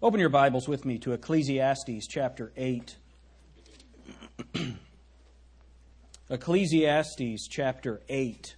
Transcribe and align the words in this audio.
Open 0.00 0.20
your 0.20 0.28
Bibles 0.28 0.68
with 0.68 0.84
me 0.84 0.96
to 0.98 1.12
Ecclesiastes 1.12 2.06
chapter 2.06 2.52
8. 2.56 2.96
Ecclesiastes 6.30 7.48
chapter 7.48 8.00
8. 8.08 8.54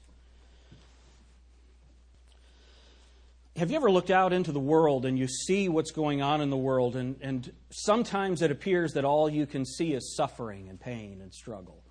Have 3.56 3.70
you 3.70 3.76
ever 3.76 3.90
looked 3.90 4.10
out 4.10 4.34
into 4.34 4.52
the 4.52 4.60
world 4.60 5.06
and 5.06 5.18
you 5.18 5.26
see 5.26 5.70
what's 5.70 5.92
going 5.92 6.20
on 6.20 6.42
in 6.42 6.50
the 6.50 6.58
world, 6.58 6.94
and, 6.94 7.16
and 7.22 7.50
sometimes 7.70 8.42
it 8.42 8.50
appears 8.50 8.92
that 8.92 9.06
all 9.06 9.30
you 9.30 9.46
can 9.46 9.64
see 9.64 9.94
is 9.94 10.14
suffering 10.14 10.68
and 10.68 10.78
pain 10.78 11.22
and 11.22 11.32
struggle? 11.32 11.82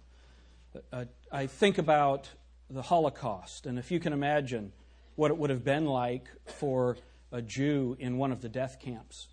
Uh, 0.93 1.05
I 1.31 1.47
think 1.47 1.79
about 1.79 2.29
the 2.69 2.83
Holocaust, 2.83 3.65
and 3.65 3.79
if 3.79 3.89
you 3.89 3.99
can 3.99 4.13
imagine 4.13 4.73
what 5.15 5.31
it 5.31 5.37
would 5.39 5.49
have 5.49 5.63
been 5.63 5.85
like 5.85 6.27
for 6.45 6.97
a 7.31 7.41
Jew 7.41 7.97
in 7.99 8.19
one 8.19 8.31
of 8.31 8.41
the 8.41 8.49
death 8.49 8.79
camps 8.79 9.28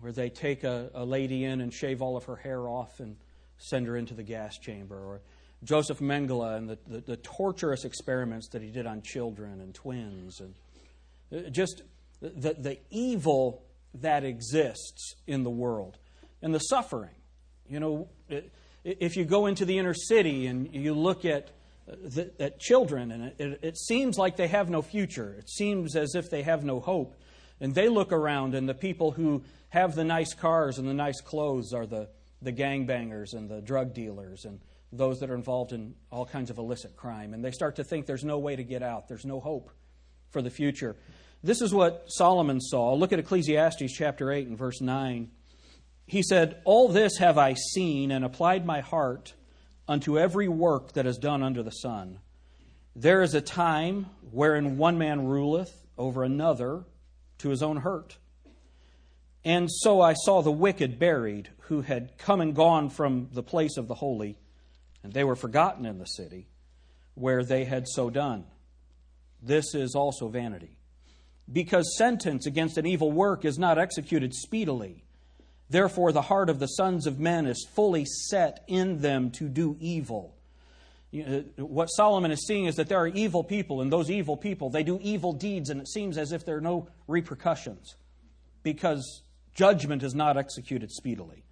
where 0.00 0.12
they 0.12 0.30
take 0.30 0.64
a, 0.64 0.90
a 0.94 1.04
lady 1.04 1.44
in 1.44 1.60
and 1.60 1.72
shave 1.72 2.02
all 2.02 2.16
of 2.16 2.24
her 2.24 2.36
hair 2.36 2.68
off 2.68 3.00
and 3.00 3.16
send 3.58 3.86
her 3.86 3.96
into 3.96 4.14
the 4.14 4.22
gas 4.22 4.56
chamber, 4.58 4.96
or 4.96 5.20
Joseph 5.64 5.98
Mengele 5.98 6.56
and 6.56 6.68
the, 6.68 6.78
the, 6.86 7.00
the 7.00 7.16
torturous 7.16 7.84
experiments 7.84 8.48
that 8.50 8.62
he 8.62 8.70
did 8.70 8.86
on 8.86 9.02
children 9.02 9.60
and 9.60 9.74
twins, 9.74 10.40
and 10.40 10.54
uh, 11.32 11.50
just 11.50 11.82
the, 12.20 12.54
the 12.54 12.78
evil 12.90 13.62
that 13.94 14.24
exists 14.24 15.14
in 15.26 15.42
the 15.42 15.50
world 15.50 15.98
and 16.42 16.54
the 16.54 16.60
suffering. 16.60 17.14
You 17.68 17.80
know, 17.80 18.08
if 18.84 19.16
you 19.16 19.24
go 19.24 19.46
into 19.46 19.64
the 19.64 19.78
inner 19.78 19.94
city 19.94 20.46
and 20.46 20.72
you 20.72 20.94
look 20.94 21.24
at 21.24 21.50
uh, 21.90 21.96
the, 22.02 22.32
at 22.38 22.60
children, 22.60 23.10
and 23.10 23.32
it, 23.38 23.60
it, 23.62 23.78
seems 23.78 24.18
like 24.18 24.36
they 24.36 24.48
have 24.48 24.70
no 24.70 24.82
future. 24.82 25.34
It 25.38 25.48
seems 25.50 25.96
as 25.96 26.14
if 26.14 26.30
they 26.30 26.42
have 26.42 26.64
no 26.64 26.80
hope. 26.80 27.14
And 27.60 27.74
they 27.74 27.88
look 27.88 28.12
around, 28.12 28.54
and 28.54 28.68
the 28.68 28.74
people 28.74 29.10
who 29.10 29.42
have 29.70 29.94
the 29.94 30.04
nice 30.04 30.34
cars 30.34 30.78
and 30.78 30.88
the 30.88 30.94
nice 30.94 31.20
clothes 31.20 31.72
are 31.72 31.86
the, 31.86 32.08
the 32.42 32.52
gangbangers 32.52 33.34
and 33.34 33.48
the 33.48 33.60
drug 33.60 33.94
dealers 33.94 34.44
and 34.44 34.60
those 34.92 35.20
that 35.20 35.30
are 35.30 35.34
involved 35.34 35.72
in 35.72 35.94
all 36.10 36.24
kinds 36.24 36.50
of 36.50 36.58
illicit 36.58 36.96
crime. 36.96 37.34
And 37.34 37.44
they 37.44 37.50
start 37.50 37.76
to 37.76 37.84
think 37.84 38.06
there's 38.06 38.24
no 38.24 38.38
way 38.38 38.56
to 38.56 38.64
get 38.64 38.82
out, 38.82 39.08
there's 39.08 39.26
no 39.26 39.40
hope 39.40 39.70
for 40.30 40.42
the 40.42 40.50
future. 40.50 40.96
This 41.42 41.62
is 41.62 41.72
what 41.72 42.06
Solomon 42.08 42.60
saw. 42.60 42.94
Look 42.94 43.12
at 43.12 43.18
Ecclesiastes 43.18 43.92
chapter 43.92 44.32
8 44.32 44.48
and 44.48 44.58
verse 44.58 44.80
9. 44.80 45.30
He 46.06 46.22
said, 46.22 46.60
All 46.64 46.88
this 46.88 47.18
have 47.18 47.38
I 47.38 47.54
seen 47.54 48.10
and 48.10 48.24
applied 48.24 48.66
my 48.66 48.80
heart 48.80 49.34
unto 49.86 50.18
every 50.18 50.48
work 50.48 50.92
that 50.92 51.06
is 51.06 51.18
done 51.18 51.42
under 51.42 51.62
the 51.62 51.70
sun. 51.70 52.18
There 52.96 53.22
is 53.22 53.34
a 53.34 53.40
time 53.40 54.06
wherein 54.32 54.78
one 54.78 54.98
man 54.98 55.26
ruleth 55.26 55.86
over 55.96 56.24
another 56.24 56.84
to 57.38 57.50
his 57.50 57.62
own 57.62 57.76
hurt. 57.76 58.18
And 59.48 59.70
so 59.72 60.02
I 60.02 60.12
saw 60.12 60.42
the 60.42 60.52
wicked 60.52 60.98
buried, 60.98 61.48
who 61.60 61.80
had 61.80 62.18
come 62.18 62.42
and 62.42 62.54
gone 62.54 62.90
from 62.90 63.30
the 63.32 63.42
place 63.42 63.78
of 63.78 63.88
the 63.88 63.94
holy, 63.94 64.36
and 65.02 65.10
they 65.10 65.24
were 65.24 65.36
forgotten 65.36 65.86
in 65.86 65.96
the 65.96 66.04
city 66.04 66.48
where 67.14 67.42
they 67.42 67.64
had 67.64 67.88
so 67.88 68.10
done. 68.10 68.44
This 69.42 69.74
is 69.74 69.94
also 69.94 70.28
vanity. 70.28 70.76
Because 71.50 71.96
sentence 71.96 72.44
against 72.44 72.76
an 72.76 72.84
evil 72.84 73.10
work 73.10 73.46
is 73.46 73.58
not 73.58 73.78
executed 73.78 74.34
speedily. 74.34 75.02
Therefore, 75.70 76.12
the 76.12 76.20
heart 76.20 76.50
of 76.50 76.58
the 76.58 76.66
sons 76.66 77.06
of 77.06 77.18
men 77.18 77.46
is 77.46 77.66
fully 77.74 78.04
set 78.04 78.62
in 78.66 79.00
them 79.00 79.30
to 79.30 79.48
do 79.48 79.78
evil. 79.80 80.36
Uh, 81.14 81.40
what 81.56 81.86
Solomon 81.86 82.32
is 82.32 82.46
seeing 82.46 82.66
is 82.66 82.76
that 82.76 82.90
there 82.90 82.98
are 82.98 83.08
evil 83.08 83.42
people, 83.42 83.80
and 83.80 83.90
those 83.90 84.10
evil 84.10 84.36
people, 84.36 84.68
they 84.68 84.82
do 84.82 84.98
evil 85.00 85.32
deeds, 85.32 85.70
and 85.70 85.80
it 85.80 85.88
seems 85.88 86.18
as 86.18 86.32
if 86.32 86.44
there 86.44 86.58
are 86.58 86.60
no 86.60 86.90
repercussions 87.06 87.96
because 88.62 89.22
Judgment 89.58 90.04
is 90.04 90.14
not 90.14 90.36
executed 90.36 90.92
speedily. 90.92 91.42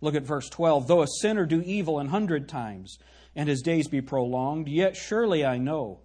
Look 0.00 0.14
at 0.14 0.22
verse 0.22 0.48
12. 0.48 0.86
Though 0.86 1.02
a 1.02 1.08
sinner 1.20 1.46
do 1.46 1.60
evil 1.62 1.98
an 1.98 2.06
hundred 2.06 2.48
times, 2.48 2.96
and 3.34 3.48
his 3.48 3.60
days 3.60 3.88
be 3.88 4.00
prolonged, 4.00 4.68
yet 4.68 4.94
surely 4.94 5.44
I 5.44 5.58
know 5.58 5.98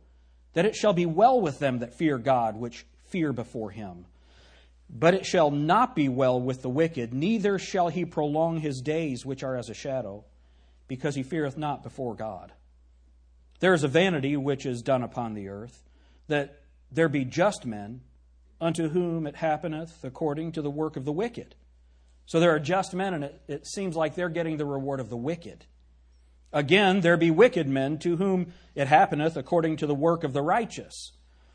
that 0.54 0.66
it 0.66 0.76
shall 0.76 0.94
be 0.94 1.06
well 1.06 1.40
with 1.40 1.60
them 1.60 1.78
that 1.78 1.94
fear 1.94 2.18
God, 2.18 2.56
which 2.56 2.88
fear 3.06 3.32
before 3.32 3.70
him. 3.70 4.08
But 4.90 5.14
it 5.14 5.24
shall 5.24 5.52
not 5.52 5.96
be 5.96 6.10
well 6.10 6.42
with 6.42 6.64
the 6.64 6.70
wicked, 6.70 7.14
neither 7.14 7.60
shall 7.60 7.90
he 7.90 8.06
prolong 8.06 8.60
his 8.60 8.82
days, 8.82 9.24
which 9.24 9.44
are 9.44 9.56
as 9.56 9.70
a 9.70 9.76
shadow, 9.76 10.26
because 10.88 11.14
he 11.14 11.22
feareth 11.22 11.60
not 11.60 11.84
before 11.84 12.16
God. 12.16 12.52
There 13.60 13.76
is 13.76 13.84
a 13.84 13.88
vanity 13.88 14.36
which 14.36 14.66
is 14.66 14.82
done 14.82 15.04
upon 15.04 15.36
the 15.36 15.50
earth, 15.50 15.84
that 16.28 16.64
there 16.92 17.08
be 17.08 17.24
just 17.24 17.68
men, 17.68 18.02
unto 18.62 18.90
whom 18.90 19.28
it 19.28 19.36
happeneth 19.36 20.04
according 20.04 20.54
to 20.54 20.62
the 20.62 20.70
work 20.70 20.96
of 20.96 21.04
the 21.04 21.12
wicked. 21.12 21.56
So 22.26 22.40
there 22.40 22.56
are 22.56 22.60
just 22.60 22.94
men, 22.94 23.14
and 23.14 23.24
it, 23.26 23.42
it 23.48 23.68
seems 23.68 23.96
like 23.96 24.16
they're 24.16 24.30
getting 24.30 24.58
the 24.58 24.66
reward 24.66 25.00
of 25.00 25.10
the 25.10 25.18
wicked. 25.18 25.66
Again, 26.54 27.02
there 27.02 27.18
be 27.18 27.32
wicked 27.32 27.68
men 27.68 27.98
to 28.00 28.18
whom 28.18 28.54
it 28.76 28.88
happeneth 28.88 29.36
according 29.36 29.78
to 29.78 29.88
the 29.88 29.96
work 29.96 30.24
of 30.24 30.34
the 30.34 30.42
righteous. 30.42 31.12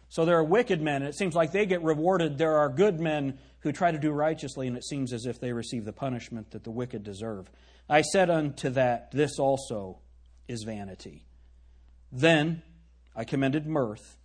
So 0.09 0.25
there 0.25 0.37
are 0.37 0.45
wicked 0.45 0.83
men, 0.83 1.03
and 1.03 1.09
it 1.09 1.17
seems 1.17 1.35
like 1.35 1.53
they 1.53 1.67
get 1.67 1.83
rewarded. 1.83 2.39
There 2.39 2.59
are 2.59 2.69
good 2.69 3.01
men 3.01 3.39
who 3.61 3.73
try 3.73 3.91
to 3.91 3.99
do 3.99 4.11
righteously, 4.11 4.67
and 4.67 4.77
it 4.77 4.85
seems 4.85 5.13
as 5.13 5.27
if 5.27 5.41
they 5.41 5.53
receive 5.53 5.85
the 5.85 5.93
punishment 5.93 6.51
that 6.51 6.65
the 6.65 6.71
wicked 6.71 7.05
deserve. 7.05 7.51
I 7.89 8.03
said 8.03 8.31
unto 8.31 8.71
that, 8.71 9.11
This 9.13 9.39
also 9.39 10.01
is 10.49 10.65
vanity. 10.65 11.25
Then 12.11 12.63
I 13.15 13.25
commended 13.25 13.67
mirth 13.67 14.17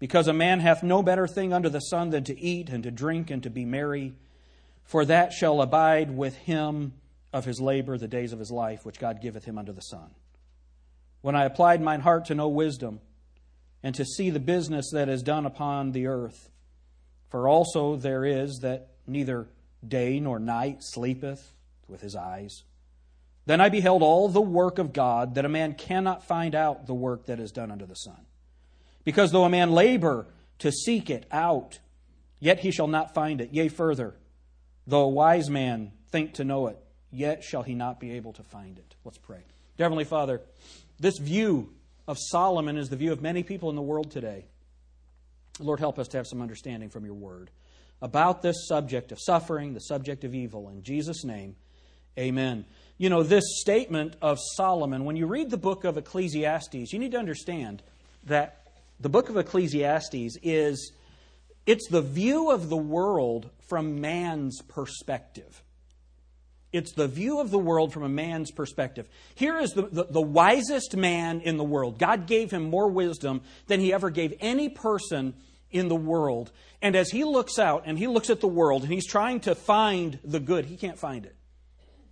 because 0.00 0.26
a 0.26 0.32
man 0.32 0.58
hath 0.58 0.82
no 0.82 1.02
better 1.02 1.28
thing 1.28 1.52
under 1.52 1.68
the 1.68 1.78
sun 1.78 2.10
than 2.10 2.24
to 2.24 2.40
eat 2.40 2.68
and 2.70 2.82
to 2.82 2.90
drink 2.90 3.30
and 3.30 3.44
to 3.44 3.50
be 3.50 3.64
merry, 3.64 4.14
for 4.82 5.04
that 5.04 5.32
shall 5.32 5.62
abide 5.62 6.10
with 6.16 6.34
him 6.38 6.94
of 7.32 7.44
his 7.44 7.60
labor 7.60 7.96
the 7.96 8.08
days 8.08 8.32
of 8.32 8.40
his 8.40 8.50
life, 8.50 8.84
which 8.84 8.98
God 8.98 9.20
giveth 9.20 9.44
him 9.44 9.58
under 9.58 9.72
the 9.72 9.82
sun. 9.82 10.10
When 11.20 11.36
I 11.36 11.44
applied 11.44 11.80
mine 11.82 12.00
heart 12.00 12.24
to 12.24 12.34
know 12.34 12.48
wisdom, 12.48 13.00
and 13.82 13.94
to 13.94 14.04
see 14.04 14.30
the 14.30 14.40
business 14.40 14.90
that 14.92 15.08
is 15.08 15.22
done 15.22 15.46
upon 15.46 15.92
the 15.92 16.06
earth, 16.06 16.50
for 17.28 17.48
also 17.48 17.96
there 17.96 18.24
is 18.24 18.58
that 18.62 18.88
neither 19.06 19.46
day 19.86 20.18
nor 20.18 20.38
night 20.38 20.78
sleepeth 20.80 21.52
with 21.88 22.00
his 22.00 22.16
eyes. 22.16 22.64
Then 23.46 23.60
I 23.60 23.68
beheld 23.68 24.02
all 24.02 24.28
the 24.28 24.40
work 24.40 24.78
of 24.78 24.92
God, 24.92 25.34
that 25.34 25.44
a 25.44 25.48
man 25.48 25.74
cannot 25.74 26.26
find 26.26 26.54
out 26.54 26.86
the 26.86 26.94
work 26.94 27.26
that 27.26 27.40
is 27.40 27.52
done 27.52 27.70
under 27.70 27.86
the 27.86 27.94
sun. 27.94 28.26
Because 29.04 29.32
though 29.32 29.44
a 29.44 29.50
man 29.50 29.72
labor 29.72 30.26
to 30.58 30.70
seek 30.70 31.10
it 31.10 31.26
out, 31.30 31.78
yet 32.38 32.60
he 32.60 32.70
shall 32.70 32.88
not 32.88 33.14
find 33.14 33.40
it. 33.40 33.52
Yea, 33.52 33.68
further, 33.68 34.14
though 34.86 35.02
a 35.02 35.08
wise 35.08 35.48
man 35.48 35.92
think 36.10 36.34
to 36.34 36.44
know 36.44 36.66
it, 36.68 36.78
yet 37.10 37.42
shall 37.42 37.62
he 37.62 37.74
not 37.74 37.98
be 38.00 38.12
able 38.12 38.32
to 38.34 38.42
find 38.42 38.78
it. 38.78 38.94
Let's 39.04 39.18
pray. 39.18 39.42
Dear 39.76 39.84
Heavenly 39.86 40.04
Father, 40.04 40.40
this 40.98 41.18
view 41.18 41.72
of 42.06 42.18
Solomon 42.18 42.76
is 42.76 42.88
the 42.88 42.96
view 42.96 43.12
of 43.12 43.22
many 43.22 43.42
people 43.42 43.70
in 43.70 43.76
the 43.76 43.82
world 43.82 44.10
today. 44.10 44.44
Lord, 45.58 45.80
help 45.80 45.98
us 45.98 46.08
to 46.08 46.16
have 46.16 46.26
some 46.26 46.42
understanding 46.42 46.88
from 46.90 47.04
your 47.04 47.14
word 47.14 47.50
about 48.02 48.42
this 48.42 48.66
subject 48.66 49.12
of 49.12 49.18
suffering, 49.20 49.74
the 49.74 49.80
subject 49.80 50.24
of 50.24 50.34
evil. 50.34 50.68
In 50.68 50.82
Jesus' 50.82 51.24
name, 51.24 51.56
amen. 52.18 52.64
You 52.98 53.10
know, 53.10 53.22
this 53.22 53.44
statement 53.60 54.16
of 54.22 54.38
Solomon, 54.56 55.04
when 55.04 55.16
you 55.16 55.26
read 55.26 55.50
the 55.50 55.56
book 55.56 55.84
of 55.84 55.96
Ecclesiastes, 55.96 56.92
you 56.92 56.98
need 56.98 57.12
to 57.12 57.18
understand 57.18 57.82
that 58.24 58.59
the 59.00 59.08
book 59.08 59.28
of 59.28 59.36
Ecclesiastes 59.36 60.36
is 60.42 60.92
it's 61.66 61.88
the 61.88 62.02
view 62.02 62.50
of 62.50 62.68
the 62.68 62.76
world 62.76 63.50
from 63.68 64.00
man's 64.00 64.60
perspective. 64.62 65.62
It's 66.72 66.92
the 66.92 67.08
view 67.08 67.40
of 67.40 67.50
the 67.50 67.58
world 67.58 67.92
from 67.92 68.04
a 68.04 68.08
man's 68.08 68.50
perspective. 68.52 69.08
Here 69.34 69.58
is 69.58 69.72
the, 69.72 69.82
the, 69.82 70.04
the, 70.04 70.20
wisest 70.20 70.96
man 70.96 71.40
in 71.40 71.56
the 71.56 71.64
world. 71.64 71.98
God 71.98 72.26
gave 72.26 72.50
him 72.50 72.62
more 72.62 72.88
wisdom 72.88 73.40
than 73.66 73.80
he 73.80 73.92
ever 73.92 74.08
gave 74.08 74.34
any 74.40 74.68
person 74.68 75.34
in 75.72 75.88
the 75.88 75.96
world. 75.96 76.52
And 76.80 76.94
as 76.94 77.10
he 77.10 77.24
looks 77.24 77.58
out 77.58 77.84
and 77.86 77.98
he 77.98 78.06
looks 78.06 78.30
at 78.30 78.40
the 78.40 78.48
world 78.48 78.82
and 78.82 78.92
he's 78.92 79.06
trying 79.06 79.40
to 79.40 79.54
find 79.54 80.20
the 80.22 80.40
good, 80.40 80.66
he 80.66 80.76
can't 80.76 80.98
find 80.98 81.24
it. 81.26 81.34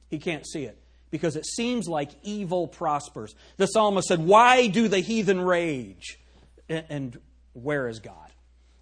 He 0.08 0.18
can't 0.18 0.46
see 0.46 0.64
it 0.64 0.78
because 1.10 1.36
it 1.36 1.46
seems 1.46 1.86
like 1.86 2.10
evil 2.22 2.66
prospers. 2.66 3.34
The 3.58 3.66
psalmist 3.66 4.08
said, 4.08 4.20
Why 4.20 4.66
do 4.66 4.88
the 4.88 5.00
heathen 5.00 5.40
rage? 5.40 6.18
And 6.68 7.18
where 7.52 7.88
is 7.88 8.00
God? 8.00 8.32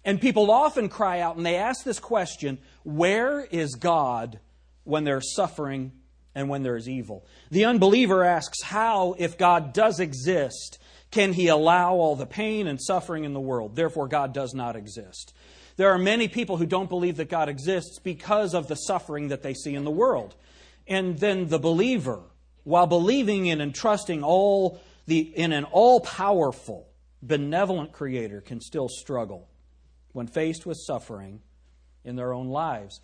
And 0.03 0.21
people 0.21 0.51
often 0.51 0.87
cry 0.87 1.19
out 1.19 1.35
and 1.35 1.45
they 1.45 1.57
ask 1.57 1.83
this 1.83 1.99
question 1.99 2.59
where 2.83 3.41
is 3.41 3.75
God 3.75 4.39
when 4.85 5.03
there's 5.03 5.35
suffering 5.35 5.91
and 6.33 6.47
when 6.47 6.63
there 6.63 6.77
is 6.77 6.87
evil? 6.87 7.25
The 7.51 7.65
unbeliever 7.65 8.23
asks, 8.23 8.63
how, 8.63 9.15
if 9.17 9.37
God 9.37 9.73
does 9.73 9.99
exist, 9.99 10.79
can 11.11 11.33
he 11.33 11.47
allow 11.47 11.95
all 11.95 12.15
the 12.15 12.25
pain 12.25 12.67
and 12.67 12.81
suffering 12.81 13.25
in 13.25 13.33
the 13.33 13.39
world? 13.39 13.75
Therefore, 13.75 14.07
God 14.07 14.33
does 14.33 14.53
not 14.53 14.75
exist. 14.75 15.33
There 15.75 15.91
are 15.91 15.97
many 15.97 16.27
people 16.27 16.57
who 16.57 16.65
don't 16.65 16.89
believe 16.89 17.17
that 17.17 17.29
God 17.29 17.49
exists 17.49 17.99
because 17.99 18.53
of 18.53 18.67
the 18.67 18.75
suffering 18.75 19.27
that 19.27 19.43
they 19.43 19.53
see 19.53 19.75
in 19.75 19.83
the 19.83 19.91
world. 19.91 20.35
And 20.87 21.19
then 21.19 21.49
the 21.49 21.59
believer, 21.59 22.21
while 22.63 22.87
believing 22.87 23.45
in 23.45 23.61
and 23.61 23.75
trusting 23.75 24.23
all 24.23 24.79
the, 25.05 25.19
in 25.19 25.51
an 25.51 25.65
all 25.65 25.99
powerful, 25.99 26.86
benevolent 27.21 27.91
Creator 27.91 28.41
can 28.41 28.61
still 28.61 28.87
struggle 28.89 29.47
when 30.13 30.27
faced 30.27 30.65
with 30.65 30.77
suffering 30.77 31.41
in 32.03 32.15
their 32.15 32.33
own 32.33 32.47
lives. 32.47 32.99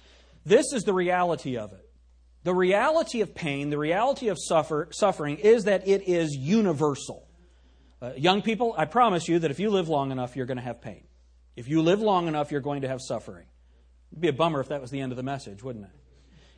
This 0.46 0.74
is 0.74 0.84
the 0.84 0.94
reality 0.94 1.58
of 1.58 1.74
it. 1.74 1.90
The 2.44 2.54
reality 2.54 3.22
of 3.22 3.34
pain, 3.34 3.70
the 3.70 3.78
reality 3.78 4.28
of 4.28 4.38
suffer, 4.40 4.90
suffering, 4.92 5.38
is 5.38 5.64
that 5.64 5.88
it 5.88 6.08
is 6.08 6.36
universal. 6.36 7.28
Uh, 8.02 8.12
young 8.18 8.42
people, 8.42 8.76
I 8.78 8.86
promise 8.86 9.30
you 9.30 9.40
that 9.40 9.52
if 9.52 9.60
you 9.60 9.70
live 9.70 9.88
long 9.88 10.12
enough, 10.12 10.36
you're 10.36 10.46
going 10.46 10.58
to 10.58 10.64
have 10.64 10.82
pain. 10.82 11.06
If 11.56 11.70
you 11.70 11.82
live 11.82 12.02
long 12.02 12.28
enough, 12.28 12.52
you're 12.52 12.62
going 12.62 12.82
to 12.82 12.90
have 12.90 13.00
suffering. 13.02 13.46
It'd 14.12 14.22
be 14.22 14.28
a 14.28 14.34
bummer 14.34 14.60
if 14.60 14.68
that 14.70 14.82
was 14.82 14.92
the 14.92 15.00
end 15.00 15.14
of 15.14 15.16
the 15.16 15.24
message, 15.24 15.64
wouldn't 15.64 15.86
it? 15.86 15.92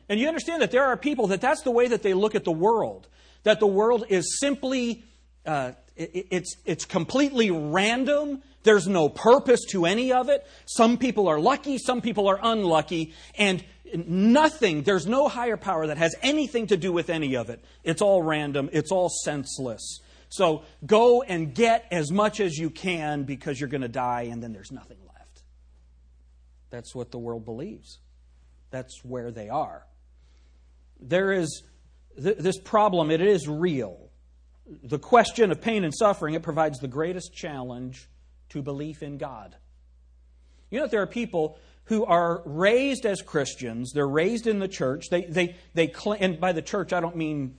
And 0.08 0.18
you 0.18 0.26
understand 0.26 0.62
that 0.62 0.70
there 0.70 0.84
are 0.84 0.96
people 0.96 1.28
that 1.28 1.40
that's 1.40 1.62
the 1.62 1.70
way 1.70 1.88
that 1.88 2.02
they 2.02 2.14
look 2.14 2.34
at 2.34 2.44
the 2.44 2.52
world, 2.52 3.08
that 3.44 3.60
the 3.60 3.66
world 3.66 4.04
is 4.08 4.38
simply, 4.40 5.04
uh, 5.46 5.72
it, 5.96 6.26
it's, 6.30 6.56
it's 6.64 6.84
completely 6.84 7.50
random. 7.50 8.42
There's 8.62 8.86
no 8.86 9.08
purpose 9.08 9.64
to 9.70 9.86
any 9.86 10.12
of 10.12 10.28
it. 10.28 10.46
Some 10.66 10.98
people 10.98 11.28
are 11.28 11.40
lucky, 11.40 11.78
some 11.78 12.00
people 12.00 12.28
are 12.28 12.38
unlucky, 12.42 13.14
and 13.36 13.64
nothing, 13.94 14.82
there's 14.82 15.06
no 15.06 15.28
higher 15.28 15.56
power 15.56 15.86
that 15.86 15.98
has 15.98 16.14
anything 16.22 16.66
to 16.68 16.76
do 16.76 16.92
with 16.92 17.10
any 17.10 17.36
of 17.36 17.50
it. 17.50 17.64
It's 17.84 18.02
all 18.02 18.22
random, 18.22 18.68
it's 18.72 18.90
all 18.90 19.08
senseless. 19.08 20.00
So 20.28 20.64
go 20.84 21.22
and 21.22 21.54
get 21.54 21.86
as 21.90 22.10
much 22.10 22.40
as 22.40 22.56
you 22.58 22.70
can 22.70 23.22
because 23.22 23.60
you're 23.60 23.68
going 23.68 23.82
to 23.82 23.88
die 23.88 24.22
and 24.22 24.42
then 24.42 24.52
there's 24.52 24.72
nothing 24.72 24.98
left. 25.06 25.42
That's 26.70 26.94
what 26.94 27.10
the 27.12 27.18
world 27.18 27.44
believes. 27.44 28.00
That's 28.70 29.04
where 29.04 29.30
they 29.30 29.48
are. 29.48 29.86
There 31.00 31.32
is 31.32 31.62
th- 32.20 32.38
this 32.38 32.58
problem, 32.58 33.10
it 33.10 33.20
is 33.20 33.48
real. 33.48 34.05
The 34.82 34.98
question 34.98 35.52
of 35.52 35.60
pain 35.60 35.84
and 35.84 35.94
suffering, 35.94 36.34
it 36.34 36.42
provides 36.42 36.78
the 36.78 36.88
greatest 36.88 37.32
challenge 37.34 38.08
to 38.50 38.62
belief 38.62 39.02
in 39.02 39.18
God. 39.18 39.56
You 40.70 40.80
know, 40.80 40.86
there 40.86 41.02
are 41.02 41.06
people 41.06 41.58
who 41.84 42.04
are 42.04 42.42
raised 42.44 43.06
as 43.06 43.22
Christians, 43.22 43.92
they're 43.94 44.08
raised 44.08 44.48
in 44.48 44.58
the 44.58 44.66
church. 44.68 45.04
They, 45.08 45.22
they, 45.22 45.56
they, 45.74 45.92
and 46.18 46.40
by 46.40 46.52
the 46.52 46.62
church, 46.62 46.92
I 46.92 47.00
don't 47.00 47.16
mean 47.16 47.56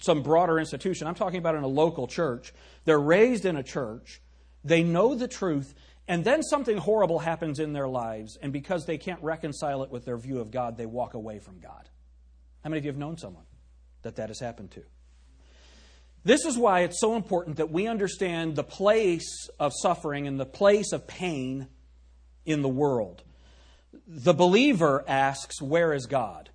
some 0.00 0.22
broader 0.22 0.58
institution. 0.58 1.06
I'm 1.06 1.14
talking 1.14 1.38
about 1.38 1.54
in 1.54 1.62
a 1.62 1.68
local 1.68 2.06
church. 2.06 2.52
They're 2.84 2.98
raised 3.00 3.44
in 3.44 3.56
a 3.56 3.62
church. 3.62 4.20
They 4.64 4.82
know 4.82 5.14
the 5.14 5.28
truth. 5.28 5.74
And 6.08 6.24
then 6.24 6.42
something 6.42 6.76
horrible 6.76 7.18
happens 7.18 7.60
in 7.60 7.72
their 7.72 7.88
lives. 7.88 8.36
And 8.40 8.52
because 8.52 8.86
they 8.86 8.98
can't 8.98 9.22
reconcile 9.22 9.82
it 9.82 9.90
with 9.90 10.04
their 10.04 10.18
view 10.18 10.40
of 10.40 10.50
God, 10.50 10.76
they 10.76 10.86
walk 10.86 11.14
away 11.14 11.38
from 11.38 11.60
God. 11.60 11.88
How 12.62 12.70
many 12.70 12.78
of 12.78 12.84
you 12.84 12.90
have 12.90 12.98
known 12.98 13.18
someone 13.18 13.44
that 14.02 14.16
that 14.16 14.28
has 14.28 14.40
happened 14.40 14.70
to? 14.72 14.82
This 16.24 16.46
is 16.46 16.56
why 16.56 16.80
it's 16.80 17.00
so 17.00 17.16
important 17.16 17.58
that 17.58 17.70
we 17.70 17.86
understand 17.86 18.56
the 18.56 18.64
place 18.64 19.48
of 19.60 19.72
suffering 19.80 20.26
and 20.26 20.40
the 20.40 20.46
place 20.46 20.92
of 20.92 21.06
pain 21.06 21.68
in 22.46 22.62
the 22.62 22.68
world. 22.68 23.22
The 24.06 24.34
believer 24.34 25.04
asks, 25.06 25.60
Where 25.60 25.92
is 25.92 26.06
God? 26.06 26.50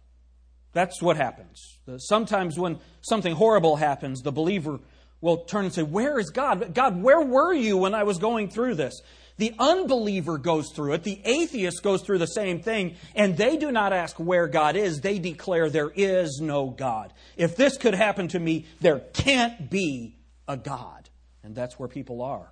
That's 0.74 1.02
what 1.02 1.18
happens. 1.18 1.80
Sometimes 1.98 2.58
when 2.60 2.80
something 3.02 3.36
horrible 3.36 3.76
happens, 3.76 4.22
the 4.22 4.32
believer 4.32 4.80
will 5.22 5.46
turn 5.46 5.66
and 5.66 5.74
say, 5.74 5.84
Where 5.84 6.20
is 6.20 6.30
God? 6.32 6.74
God, 6.74 7.02
where 7.02 7.22
were 7.22 7.54
you 7.54 7.78
when 7.78 7.94
I 7.94 8.04
was 8.04 8.18
going 8.18 8.50
through 8.50 8.76
this? 8.76 9.02
The 9.40 9.56
unbeliever 9.58 10.38
goes 10.38 10.70
through 10.76 10.94
it. 10.96 11.04
The 11.04 11.22
atheist 11.24 11.82
goes 11.82 12.02
through 12.02 12.18
the 12.18 12.28
same 12.28 12.62
thing. 12.62 12.98
And 13.16 13.38
they 13.38 13.56
do 13.56 13.72
not 13.72 13.94
ask 13.94 14.18
where 14.18 14.48
God 14.48 14.76
is. 14.76 15.00
They 15.00 15.18
declare 15.18 15.70
there 15.70 15.92
is 15.96 16.42
no 16.42 16.70
God. 16.70 17.14
If 17.38 17.56
this 17.56 17.78
could 17.78 17.94
happen 17.94 18.28
to 18.28 18.40
me, 18.40 18.66
there 18.82 19.00
can't 19.14 19.70
be 19.70 20.18
a 20.46 20.58
God. 20.58 21.10
And 21.42 21.56
that's 21.56 21.80
where 21.80 21.88
people 21.88 22.22
are 22.22 22.52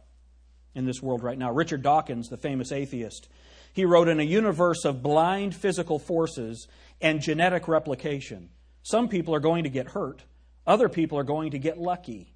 in 0.75 0.85
this 0.85 1.03
world 1.03 1.23
right 1.23 1.37
now. 1.37 1.51
Richard 1.51 1.81
Dawkins, 1.81 2.29
the 2.29 2.37
famous 2.37 2.71
atheist, 2.71 3.27
he 3.73 3.83
wrote 3.83 4.07
In 4.07 4.21
a 4.21 4.23
universe 4.23 4.85
of 4.85 5.03
blind 5.03 5.53
physical 5.53 5.99
forces 5.99 6.69
and 7.01 7.19
genetic 7.19 7.67
replication, 7.67 8.47
some 8.81 9.09
people 9.09 9.35
are 9.35 9.41
going 9.41 9.65
to 9.65 9.69
get 9.69 9.89
hurt, 9.89 10.23
other 10.65 10.87
people 10.87 11.19
are 11.19 11.25
going 11.25 11.51
to 11.51 11.59
get 11.59 11.77
lucky. 11.77 12.33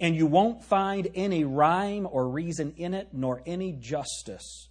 And 0.00 0.16
you 0.16 0.26
won't 0.26 0.64
find 0.64 1.08
any 1.14 1.44
rhyme 1.44 2.08
or 2.10 2.28
reason 2.28 2.72
in 2.76 2.94
it, 2.94 3.08
nor 3.12 3.42
any 3.46 3.72
justice. 3.72 4.68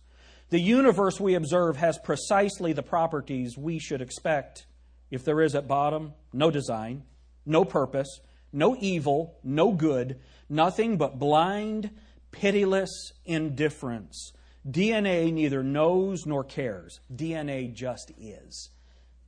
The 0.50 0.60
universe 0.60 1.20
we 1.20 1.36
observe 1.36 1.78
has 1.78 2.00
precisely 2.00 2.74
the 2.74 2.82
properties 2.82 3.56
we 3.56 3.78
should 3.78 4.02
expect 4.02 4.66
if 5.12 5.24
there 5.24 5.42
is 5.42 5.54
at 5.54 5.68
bottom 5.68 6.14
no 6.34 6.50
design, 6.50 7.04
no 7.46 7.64
purpose, 7.64 8.20
no 8.52 8.76
evil, 8.80 9.38
no 9.44 9.72
good, 9.72 10.20
nothing 10.50 10.98
but 10.98 11.20
blind, 11.20 11.92
pitiless 12.32 13.12
indifference. 13.26 14.34
DNA 14.68 15.32
neither 15.32 15.64
knows 15.64 16.26
nor 16.26 16.44
cares. 16.44 17.00
DNA 17.14 17.74
just 17.74 18.12
is. 18.20 18.72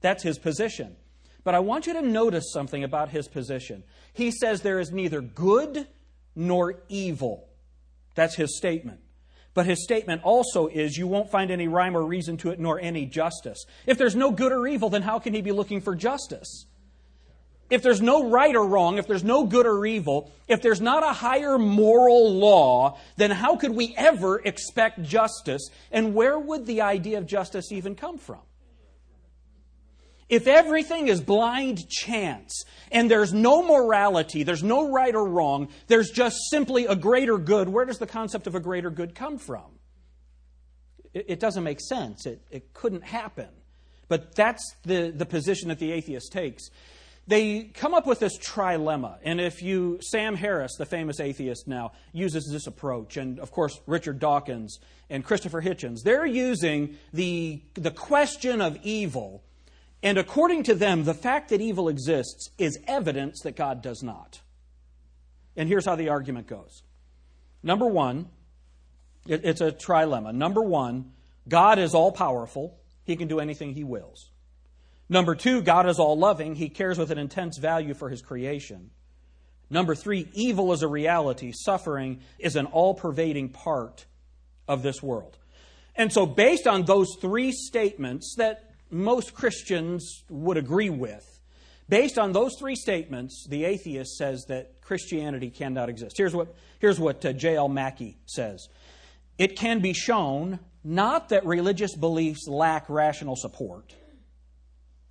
That's 0.01 0.23
his 0.23 0.39
position. 0.39 0.95
But 1.43 1.55
I 1.55 1.59
want 1.59 1.87
you 1.87 1.93
to 1.93 2.01
notice 2.01 2.51
something 2.51 2.83
about 2.83 3.09
his 3.09 3.27
position. 3.27 3.83
He 4.13 4.31
says 4.31 4.61
there 4.61 4.79
is 4.79 4.91
neither 4.91 5.21
good 5.21 5.87
nor 6.35 6.75
evil. 6.87 7.47
That's 8.15 8.35
his 8.35 8.57
statement. 8.57 8.99
But 9.53 9.65
his 9.65 9.83
statement 9.83 10.21
also 10.23 10.67
is 10.67 10.97
you 10.97 11.07
won't 11.07 11.31
find 11.31 11.51
any 11.51 11.67
rhyme 11.67 11.97
or 11.97 12.05
reason 12.05 12.37
to 12.37 12.51
it 12.51 12.59
nor 12.59 12.79
any 12.79 13.05
justice. 13.05 13.65
If 13.85 13.97
there's 13.97 14.15
no 14.15 14.31
good 14.31 14.51
or 14.51 14.67
evil, 14.67 14.89
then 14.89 15.01
how 15.01 15.19
can 15.19 15.33
he 15.33 15.41
be 15.41 15.51
looking 15.51 15.81
for 15.81 15.95
justice? 15.95 16.65
if 17.71 17.81
there's 17.81 18.01
no 18.01 18.29
right 18.29 18.55
or 18.55 18.67
wrong, 18.67 18.97
if 18.97 19.07
there's 19.07 19.23
no 19.23 19.45
good 19.45 19.65
or 19.65 19.85
evil, 19.85 20.29
if 20.47 20.61
there's 20.61 20.81
not 20.81 21.03
a 21.03 21.13
higher 21.13 21.57
moral 21.57 22.31
law, 22.33 22.99
then 23.15 23.31
how 23.31 23.55
could 23.55 23.71
we 23.71 23.95
ever 23.97 24.39
expect 24.39 25.01
justice? 25.01 25.69
And 25.89 26.13
where 26.13 26.37
would 26.37 26.65
the 26.65 26.81
idea 26.81 27.17
of 27.17 27.25
justice 27.25 27.71
even 27.71 27.95
come 27.95 28.17
from? 28.17 28.41
If 30.31 30.47
everything 30.47 31.09
is 31.09 31.21
blind 31.21 31.87
chance 31.89 32.63
and 32.91 33.11
there's 33.11 33.33
no 33.33 33.61
morality, 33.61 34.43
there's 34.43 34.63
no 34.63 34.89
right 34.89 35.13
or 35.13 35.27
wrong, 35.27 35.67
there's 35.87 36.09
just 36.09 36.37
simply 36.49 36.85
a 36.85 36.95
greater 36.95 37.37
good, 37.37 37.69
where 37.69 37.85
does 37.85 37.99
the 37.99 38.07
concept 38.07 38.47
of 38.47 38.55
a 38.55 38.59
greater 38.59 38.89
good 38.89 39.13
come 39.13 39.37
from? 39.37 39.77
It, 41.13 41.25
it 41.27 41.39
doesn't 41.39 41.63
make 41.63 41.81
sense. 41.81 42.25
It, 42.25 42.41
it 42.49 42.73
couldn't 42.73 43.03
happen. 43.03 43.49
But 44.07 44.33
that's 44.33 44.75
the, 44.83 45.11
the 45.11 45.25
position 45.25 45.67
that 45.67 45.79
the 45.79 45.91
atheist 45.91 46.31
takes 46.31 46.69
they 47.27 47.63
come 47.73 47.93
up 47.93 48.07
with 48.07 48.19
this 48.19 48.37
trilemma. 48.37 49.17
And 49.23 49.39
if 49.39 49.61
you, 49.61 49.99
Sam 50.01 50.35
Harris, 50.35 50.75
the 50.77 50.85
famous 50.85 51.19
atheist 51.19 51.67
now, 51.67 51.91
uses 52.11 52.49
this 52.51 52.67
approach, 52.67 53.15
and 53.17 53.39
of 53.39 53.51
course, 53.51 53.79
Richard 53.85 54.19
Dawkins 54.19 54.79
and 55.09 55.23
Christopher 55.23 55.61
Hitchens, 55.61 55.99
they're 56.03 56.25
using 56.25 56.97
the, 57.13 57.61
the 57.75 57.91
question 57.91 58.59
of 58.59 58.77
evil. 58.83 59.43
And 60.03 60.17
according 60.17 60.63
to 60.63 60.75
them, 60.75 61.03
the 61.03 61.13
fact 61.13 61.49
that 61.49 61.61
evil 61.61 61.87
exists 61.87 62.49
is 62.57 62.79
evidence 62.87 63.41
that 63.41 63.55
God 63.55 63.81
does 63.81 64.01
not. 64.01 64.41
And 65.55 65.69
here's 65.69 65.85
how 65.85 65.95
the 65.95 66.09
argument 66.09 66.47
goes. 66.47 66.83
Number 67.61 67.85
one, 67.85 68.29
it, 69.27 69.41
it's 69.43 69.61
a 69.61 69.71
trilemma. 69.71 70.33
Number 70.33 70.61
one, 70.61 71.11
God 71.47 71.77
is 71.77 71.93
all 71.93 72.11
powerful, 72.11 72.79
He 73.03 73.15
can 73.15 73.27
do 73.27 73.39
anything 73.39 73.73
He 73.73 73.83
wills. 73.83 74.31
Number 75.11 75.35
two, 75.35 75.61
God 75.61 75.89
is 75.89 75.99
all 75.99 76.17
loving. 76.17 76.55
He 76.55 76.69
cares 76.69 76.97
with 76.97 77.11
an 77.11 77.17
intense 77.17 77.57
value 77.57 77.93
for 77.93 78.09
his 78.09 78.21
creation. 78.21 78.91
Number 79.69 79.93
three, 79.93 80.29
evil 80.33 80.71
is 80.71 80.83
a 80.83 80.87
reality. 80.87 81.51
Suffering 81.53 82.21
is 82.39 82.55
an 82.55 82.65
all 82.67 82.93
pervading 82.93 83.49
part 83.49 84.05
of 84.69 84.83
this 84.83 85.03
world. 85.03 85.37
And 85.97 86.13
so, 86.13 86.25
based 86.25 86.65
on 86.65 86.85
those 86.85 87.17
three 87.19 87.51
statements 87.51 88.35
that 88.37 88.70
most 88.91 89.33
Christians 89.33 90.23
would 90.29 90.57
agree 90.57 90.89
with, 90.89 91.25
based 91.89 92.17
on 92.17 92.31
those 92.31 92.55
three 92.59 92.75
statements, 92.75 93.45
the 93.49 93.65
atheist 93.65 94.17
says 94.17 94.45
that 94.47 94.81
Christianity 94.81 95.49
cannot 95.49 95.89
exist. 95.89 96.17
Here's 96.17 96.35
what, 96.35 96.53
here's 96.79 96.99
what 96.99 97.25
uh, 97.25 97.33
J.L. 97.33 97.69
Mackie 97.69 98.17
says 98.25 98.67
It 99.37 99.55
can 99.57 99.79
be 99.79 99.93
shown 99.93 100.59
not 100.83 101.29
that 101.29 101.45
religious 101.45 101.95
beliefs 101.95 102.47
lack 102.47 102.89
rational 102.89 103.35
support 103.35 103.95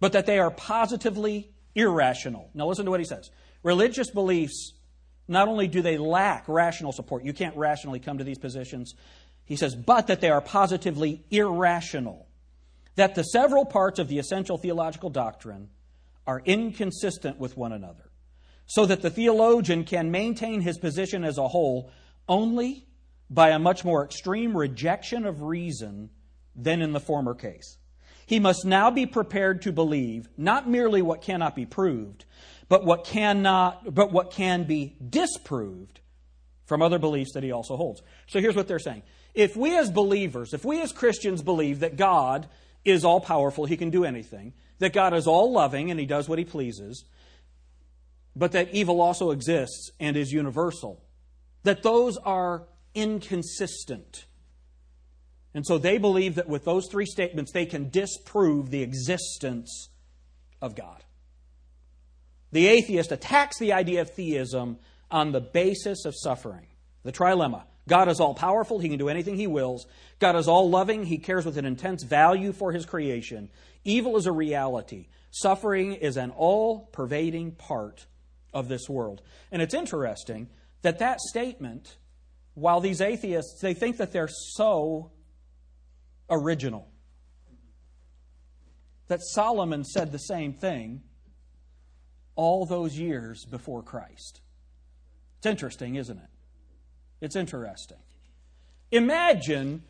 but 0.00 0.12
that 0.12 0.26
they 0.26 0.38
are 0.38 0.50
positively 0.50 1.52
irrational. 1.74 2.50
Now, 2.54 2.66
listen 2.66 2.86
to 2.86 2.90
what 2.90 3.00
he 3.00 3.06
says. 3.06 3.30
Religious 3.62 4.10
beliefs, 4.10 4.72
not 5.28 5.46
only 5.46 5.68
do 5.68 5.82
they 5.82 5.98
lack 5.98 6.48
rational 6.48 6.92
support, 6.92 7.22
you 7.22 7.34
can't 7.34 7.54
rationally 7.56 8.00
come 8.00 8.18
to 8.18 8.24
these 8.24 8.38
positions, 8.38 8.94
he 9.44 9.56
says, 9.56 9.76
but 9.76 10.06
that 10.08 10.20
they 10.20 10.30
are 10.30 10.40
positively 10.40 11.22
irrational. 11.30 12.26
That 12.96 13.14
the 13.14 13.22
several 13.22 13.64
parts 13.64 13.98
of 13.98 14.08
the 14.08 14.18
essential 14.18 14.58
theological 14.58 15.10
doctrine 15.10 15.68
are 16.26 16.42
inconsistent 16.44 17.38
with 17.38 17.56
one 17.56 17.72
another, 17.72 18.10
so 18.66 18.86
that 18.86 19.02
the 19.02 19.10
theologian 19.10 19.84
can 19.84 20.10
maintain 20.10 20.60
his 20.60 20.78
position 20.78 21.24
as 21.24 21.38
a 21.38 21.48
whole 21.48 21.90
only 22.28 22.86
by 23.28 23.50
a 23.50 23.58
much 23.58 23.84
more 23.84 24.04
extreme 24.04 24.56
rejection 24.56 25.24
of 25.24 25.42
reason 25.42 26.10
than 26.54 26.82
in 26.82 26.92
the 26.92 27.00
former 27.00 27.34
case. 27.34 27.78
He 28.26 28.38
must 28.38 28.64
now 28.64 28.90
be 28.90 29.06
prepared 29.06 29.62
to 29.62 29.72
believe 29.72 30.28
not 30.36 30.68
merely 30.68 31.02
what 31.02 31.22
cannot 31.22 31.56
be 31.56 31.66
proved, 31.66 32.24
but 32.68 32.84
what 32.84 33.04
cannot 33.04 33.92
but 33.92 34.12
what 34.12 34.30
can 34.30 34.64
be 34.64 34.96
disproved 35.08 36.00
from 36.64 36.82
other 36.82 37.00
beliefs 37.00 37.32
that 37.34 37.42
he 37.42 37.50
also 37.50 37.76
holds. 37.76 38.02
So 38.28 38.40
here's 38.40 38.54
what 38.54 38.68
they're 38.68 38.78
saying. 38.78 39.02
If 39.34 39.56
we 39.56 39.76
as 39.76 39.90
believers, 39.90 40.54
if 40.54 40.64
we 40.64 40.80
as 40.80 40.92
Christians 40.92 41.42
believe 41.42 41.80
that 41.80 41.96
God 41.96 42.48
is 42.84 43.04
all 43.04 43.20
powerful, 43.20 43.66
he 43.66 43.76
can 43.76 43.90
do 43.90 44.04
anything, 44.04 44.52
that 44.78 44.92
God 44.92 45.14
is 45.14 45.26
all 45.26 45.52
loving 45.52 45.90
and 45.90 46.00
he 46.00 46.06
does 46.06 46.28
what 46.28 46.38
he 46.38 46.44
pleases, 46.44 47.04
but 48.34 48.52
that 48.52 48.72
evil 48.72 49.00
also 49.00 49.30
exists 49.30 49.90
and 50.00 50.16
is 50.16 50.32
universal. 50.32 51.02
That 51.64 51.82
those 51.82 52.16
are 52.18 52.66
inconsistent. 52.94 54.24
And 55.52 55.66
so 55.66 55.78
they 55.78 55.98
believe 55.98 56.36
that 56.36 56.48
with 56.48 56.64
those 56.64 56.86
three 56.86 57.06
statements, 57.06 57.52
they 57.52 57.66
can 57.66 57.90
disprove 57.90 58.70
the 58.70 58.82
existence 58.82 59.88
of 60.62 60.74
God. 60.76 61.04
The 62.52 62.66
atheist 62.66 63.12
attacks 63.12 63.58
the 63.58 63.72
idea 63.72 64.00
of 64.00 64.10
theism 64.10 64.78
on 65.10 65.32
the 65.32 65.40
basis 65.40 66.04
of 66.04 66.14
suffering. 66.16 66.66
The 67.02 67.12
trilemma 67.12 67.64
God 67.90 68.08
is 68.08 68.20
all 68.20 68.34
powerful, 68.34 68.78
He 68.78 68.88
can 68.88 68.98
do 68.98 69.08
anything 69.08 69.36
He 69.36 69.48
wills. 69.48 69.84
God 70.20 70.36
is 70.36 70.46
all 70.46 70.70
loving, 70.70 71.04
He 71.04 71.18
cares 71.18 71.44
with 71.44 71.58
an 71.58 71.64
intense 71.64 72.04
value 72.04 72.52
for 72.52 72.70
His 72.70 72.86
creation. 72.86 73.50
Evil 73.82 74.16
is 74.16 74.26
a 74.26 74.32
reality, 74.32 75.08
suffering 75.32 75.94
is 75.94 76.16
an 76.16 76.30
all 76.30 76.86
pervading 76.92 77.50
part 77.50 78.06
of 78.54 78.68
this 78.68 78.88
world. 78.88 79.22
And 79.50 79.60
it's 79.60 79.74
interesting 79.74 80.48
that 80.82 81.00
that 81.00 81.20
statement, 81.20 81.96
while 82.54 82.80
these 82.80 83.00
atheists, 83.00 83.60
they 83.60 83.74
think 83.74 83.96
that 83.96 84.12
they're 84.12 84.28
so 84.28 85.10
original, 86.30 86.86
that 89.08 89.20
Solomon 89.20 89.82
said 89.82 90.12
the 90.12 90.18
same 90.18 90.52
thing 90.52 91.02
all 92.36 92.66
those 92.66 92.96
years 92.96 93.44
before 93.44 93.82
Christ. 93.82 94.42
It's 95.38 95.46
interesting, 95.46 95.96
isn't 95.96 96.18
it? 96.18 96.29
It's 97.20 97.36
interesting. 97.36 97.98
Imagine 98.90 99.82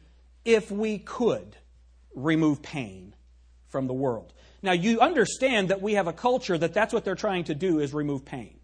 if 0.44 0.70
we 0.70 0.98
could 0.98 1.56
remove 2.14 2.62
pain 2.62 3.14
from 3.68 3.86
the 3.86 3.92
world. 3.92 4.32
Now, 4.62 4.72
you 4.72 5.00
understand 5.00 5.68
that 5.68 5.80
we 5.80 5.94
have 5.94 6.06
a 6.06 6.12
culture 6.12 6.58
that 6.58 6.74
that's 6.74 6.92
what 6.92 7.04
they're 7.04 7.14
trying 7.14 7.44
to 7.44 7.54
do 7.54 7.78
is 7.78 7.94
remove 7.94 8.24
pain. 8.24 8.58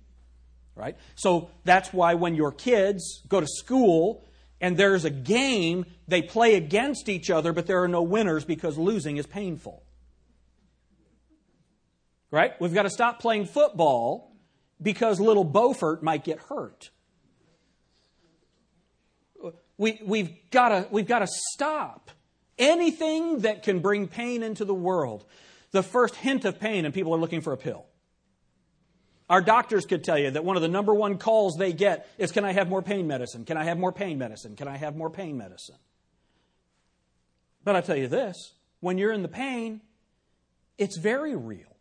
Right? 0.75 0.97
So 1.15 1.51
that's 1.65 1.93
why 1.93 2.15
when 2.15 2.35
your 2.35 2.53
kids 2.53 3.23
go 3.29 3.41
to 3.41 3.47
school 3.47 4.23
and 4.61 4.77
there's 4.77 5.07
a 5.07 5.11
game, 5.11 5.87
they 6.07 6.21
play 6.21 6.55
against 6.55 7.09
each 7.09 7.31
other, 7.31 7.53
but 7.55 7.67
there 7.67 7.83
are 7.83 7.89
no 7.89 8.03
winners 8.03 8.45
because 8.45 8.77
losing 8.77 9.17
is 9.17 9.27
painful. 9.27 9.83
Right? 12.31 12.61
We've 12.61 12.75
got 12.75 12.83
to 12.83 12.91
stop 12.91 13.21
playing 13.21 13.47
football 13.47 14.37
because 14.83 15.19
little 15.19 15.45
Beaufort 15.45 16.03
might 16.03 16.25
get 16.25 16.41
hurt. 16.41 16.91
We, 19.79 20.01
we've 20.05 20.51
got 20.51 20.91
we've 20.91 21.07
to 21.07 21.29
stop 21.53 22.11
anything 22.59 23.41
that 23.41 23.63
can 23.63 23.81
bring 23.81 24.09
pain 24.09 24.43
into 24.43 24.65
the 24.65 24.75
world. 24.75 25.25
The 25.73 25.83
first 25.83 26.15
hint 26.17 26.45
of 26.45 26.59
pain, 26.59 26.85
and 26.85 26.95
people 26.95 27.15
are 27.15 27.19
looking 27.19 27.43
for 27.43 27.53
a 27.53 27.57
pill. 27.57 27.87
Our 29.29 29.43
doctors 29.43 29.85
could 29.87 30.05
tell 30.05 30.19
you 30.19 30.31
that 30.31 30.45
one 30.45 30.57
of 30.57 30.63
the 30.63 30.69
number 30.69 30.95
one 30.95 31.19
calls 31.19 31.57
they 31.59 31.73
get 31.73 32.09
is 32.17 32.33
Can 32.33 32.45
I 32.45 32.53
have 32.53 32.69
more 32.69 32.83
pain 32.83 33.07
medicine? 33.07 33.45
Can 33.45 33.57
I 33.57 33.65
have 33.65 33.79
more 33.79 33.93
pain 33.93 34.19
medicine? 34.19 34.57
Can 34.57 34.69
I 34.69 34.77
have 34.77 34.97
more 34.97 35.11
pain 35.11 35.37
medicine? 35.37 35.77
But 37.65 37.77
I 37.77 37.81
tell 37.81 37.97
you 37.97 38.09
this 38.09 38.55
when 38.81 38.99
you're 38.99 39.13
in 39.13 39.23
the 39.23 39.29
pain, 39.29 39.81
it's 40.79 40.97
very 40.97 41.35
real. 41.35 41.77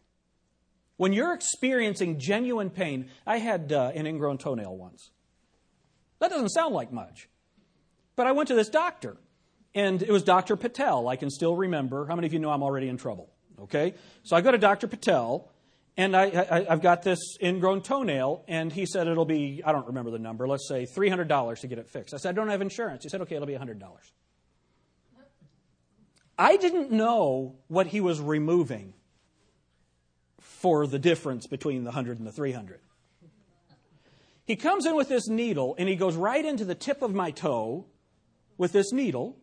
When 0.98 1.14
you're 1.14 1.34
experiencing 1.34 2.20
genuine 2.20 2.70
pain, 2.70 3.10
I 3.28 3.38
had 3.38 3.72
uh, 3.72 3.92
an 3.94 4.08
ingrown 4.08 4.38
toenail 4.38 4.76
once. 4.76 5.12
That 6.20 6.32
doesn't 6.32 6.50
sound 6.50 6.74
like 6.74 6.92
much. 6.92 7.28
But 8.16 8.28
I 8.28 8.32
went 8.32 8.48
to 8.48 8.56
this 8.56 8.70
doctor, 8.70 9.18
and 9.74 10.02
it 10.02 10.12
was 10.12 10.24
Dr. 10.24 10.56
Patel. 10.56 11.08
I 11.08 11.16
can 11.16 11.30
still 11.30 11.56
remember. 11.56 12.06
How 12.06 12.16
many 12.16 12.28
of 12.28 12.34
you 12.34 12.40
know 12.40 12.50
I'm 12.50 12.64
already 12.64 12.88
in 12.88 12.98
trouble? 12.98 13.30
Okay? 13.60 13.94
So 14.24 14.36
I 14.36 14.42
go 14.42 14.52
to 14.52 14.58
Dr. 14.58 14.88
Patel, 14.88 15.50
and 15.98 16.16
I, 16.16 16.66
have 16.70 16.82
got 16.82 17.04
this 17.04 17.38
ingrown 17.42 17.82
toenail, 17.82 18.44
and 18.48 18.72
he 18.72 18.86
said 18.86 19.08
it'll 19.08 19.26
be, 19.26 19.62
I 19.66 19.72
don't 19.72 19.88
remember 19.88 20.12
the 20.12 20.20
number, 20.20 20.48
let's 20.48 20.68
say 20.68 20.86
$300 20.86 21.60
to 21.60 21.68
get 21.68 21.78
it 21.78 21.88
fixed. 21.88 22.14
I 22.14 22.18
said, 22.18 22.30
I 22.30 22.34
don't 22.34 22.50
have 22.50 22.62
insurance. 22.62 23.04
He 23.04 23.10
said, 23.10 23.22
okay, 23.22 23.36
it'll 23.36 23.48
be 23.48 23.54
$100. 23.54 23.82
I 26.38 26.58
didn't 26.58 26.92
know 26.92 27.56
what 27.68 27.88
he 27.88 28.02
was 28.02 28.20
removing 28.20 28.94
for 30.40 30.86
the 30.86 31.00
difference 31.00 31.48
between 31.48 31.84
the 31.84 31.90
100 31.90 32.18
and 32.18 32.28
the 32.28 32.32
300. 32.32 32.82
He 34.46 34.56
comes 34.56 34.86
in 34.86 34.96
with 34.96 35.08
this 35.08 35.28
needle, 35.28 35.76
and 35.78 35.88
he 35.88 35.96
goes 35.96 36.16
right 36.16 36.44
into 36.44 36.66
the 36.66 36.76
tip 36.76 37.02
of 37.02 37.16
my 37.16 37.32
toe, 37.32 37.86
with 38.58 38.72
this 38.72 38.92
needle. 38.92 39.38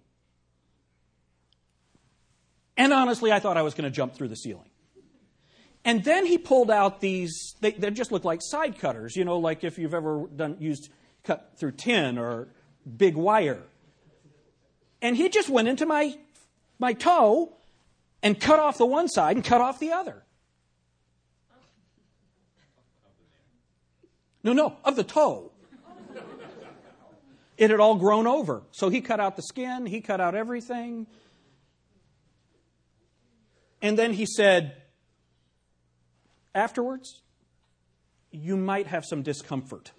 And 2.76 2.92
honestly, 2.92 3.32
I 3.32 3.38
thought 3.38 3.56
I 3.56 3.62
was 3.62 3.74
going 3.74 3.90
to 3.90 3.94
jump 3.94 4.14
through 4.14 4.28
the 4.28 4.36
ceiling. 4.36 4.70
And 5.84 6.04
then 6.04 6.26
he 6.26 6.38
pulled 6.38 6.70
out 6.70 7.00
these, 7.00 7.54
they, 7.60 7.72
they, 7.72 7.90
just 7.90 8.12
look 8.12 8.24
like 8.24 8.40
side 8.40 8.78
cutters, 8.78 9.16
you 9.16 9.24
know, 9.24 9.38
like 9.38 9.64
if 9.64 9.78
you've 9.78 9.94
ever 9.94 10.26
done, 10.34 10.56
used 10.60 10.90
cut 11.24 11.52
through 11.58 11.72
tin 11.72 12.18
or 12.18 12.48
big 12.96 13.16
wire. 13.16 13.62
And 15.00 15.16
he 15.16 15.28
just 15.28 15.48
went 15.48 15.68
into 15.68 15.86
my, 15.86 16.16
my 16.78 16.92
toe 16.92 17.56
and 18.22 18.38
cut 18.38 18.60
off 18.60 18.78
the 18.78 18.86
one 18.86 19.08
side 19.08 19.36
and 19.36 19.44
cut 19.44 19.60
off 19.60 19.80
the 19.80 19.92
other. 19.92 20.22
No, 24.44 24.52
no, 24.52 24.76
of 24.84 24.96
the 24.96 25.04
toe. 25.04 25.51
It 27.62 27.70
had 27.70 27.78
all 27.78 27.94
grown 27.94 28.26
over. 28.26 28.64
So 28.72 28.88
he 28.88 29.00
cut 29.00 29.20
out 29.20 29.36
the 29.36 29.42
skin, 29.42 29.86
he 29.86 30.00
cut 30.00 30.20
out 30.20 30.34
everything. 30.34 31.06
And 33.80 33.96
then 33.96 34.12
he 34.12 34.26
said, 34.26 34.82
afterwards, 36.56 37.22
you 38.32 38.56
might 38.56 38.88
have 38.88 39.04
some 39.04 39.22
discomfort. 39.22 39.92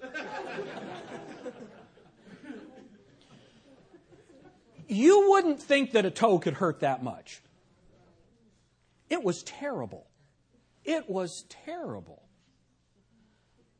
you 4.89 5.29
wouldn't 5.29 5.63
think 5.63 5.93
that 5.93 6.05
a 6.05 6.11
toe 6.11 6.39
could 6.39 6.55
hurt 6.55 6.81
that 6.81 7.01
much. 7.01 7.41
It 9.09 9.23
was 9.23 9.41
terrible. 9.41 10.05
It 10.83 11.09
was 11.09 11.45
terrible. 11.47 12.23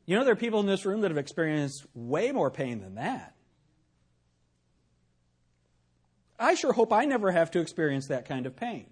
You 0.06 0.16
know, 0.16 0.24
there 0.24 0.32
are 0.32 0.36
people 0.36 0.60
in 0.60 0.66
this 0.66 0.86
room 0.86 1.02
that 1.02 1.10
have 1.10 1.18
experienced 1.18 1.84
way 1.92 2.32
more 2.32 2.50
pain 2.50 2.80
than 2.80 2.94
that. 2.94 3.33
I 6.38 6.54
sure 6.54 6.72
hope 6.72 6.92
I 6.92 7.04
never 7.04 7.30
have 7.30 7.50
to 7.52 7.60
experience 7.60 8.08
that 8.08 8.26
kind 8.26 8.46
of 8.46 8.56
pain. 8.56 8.86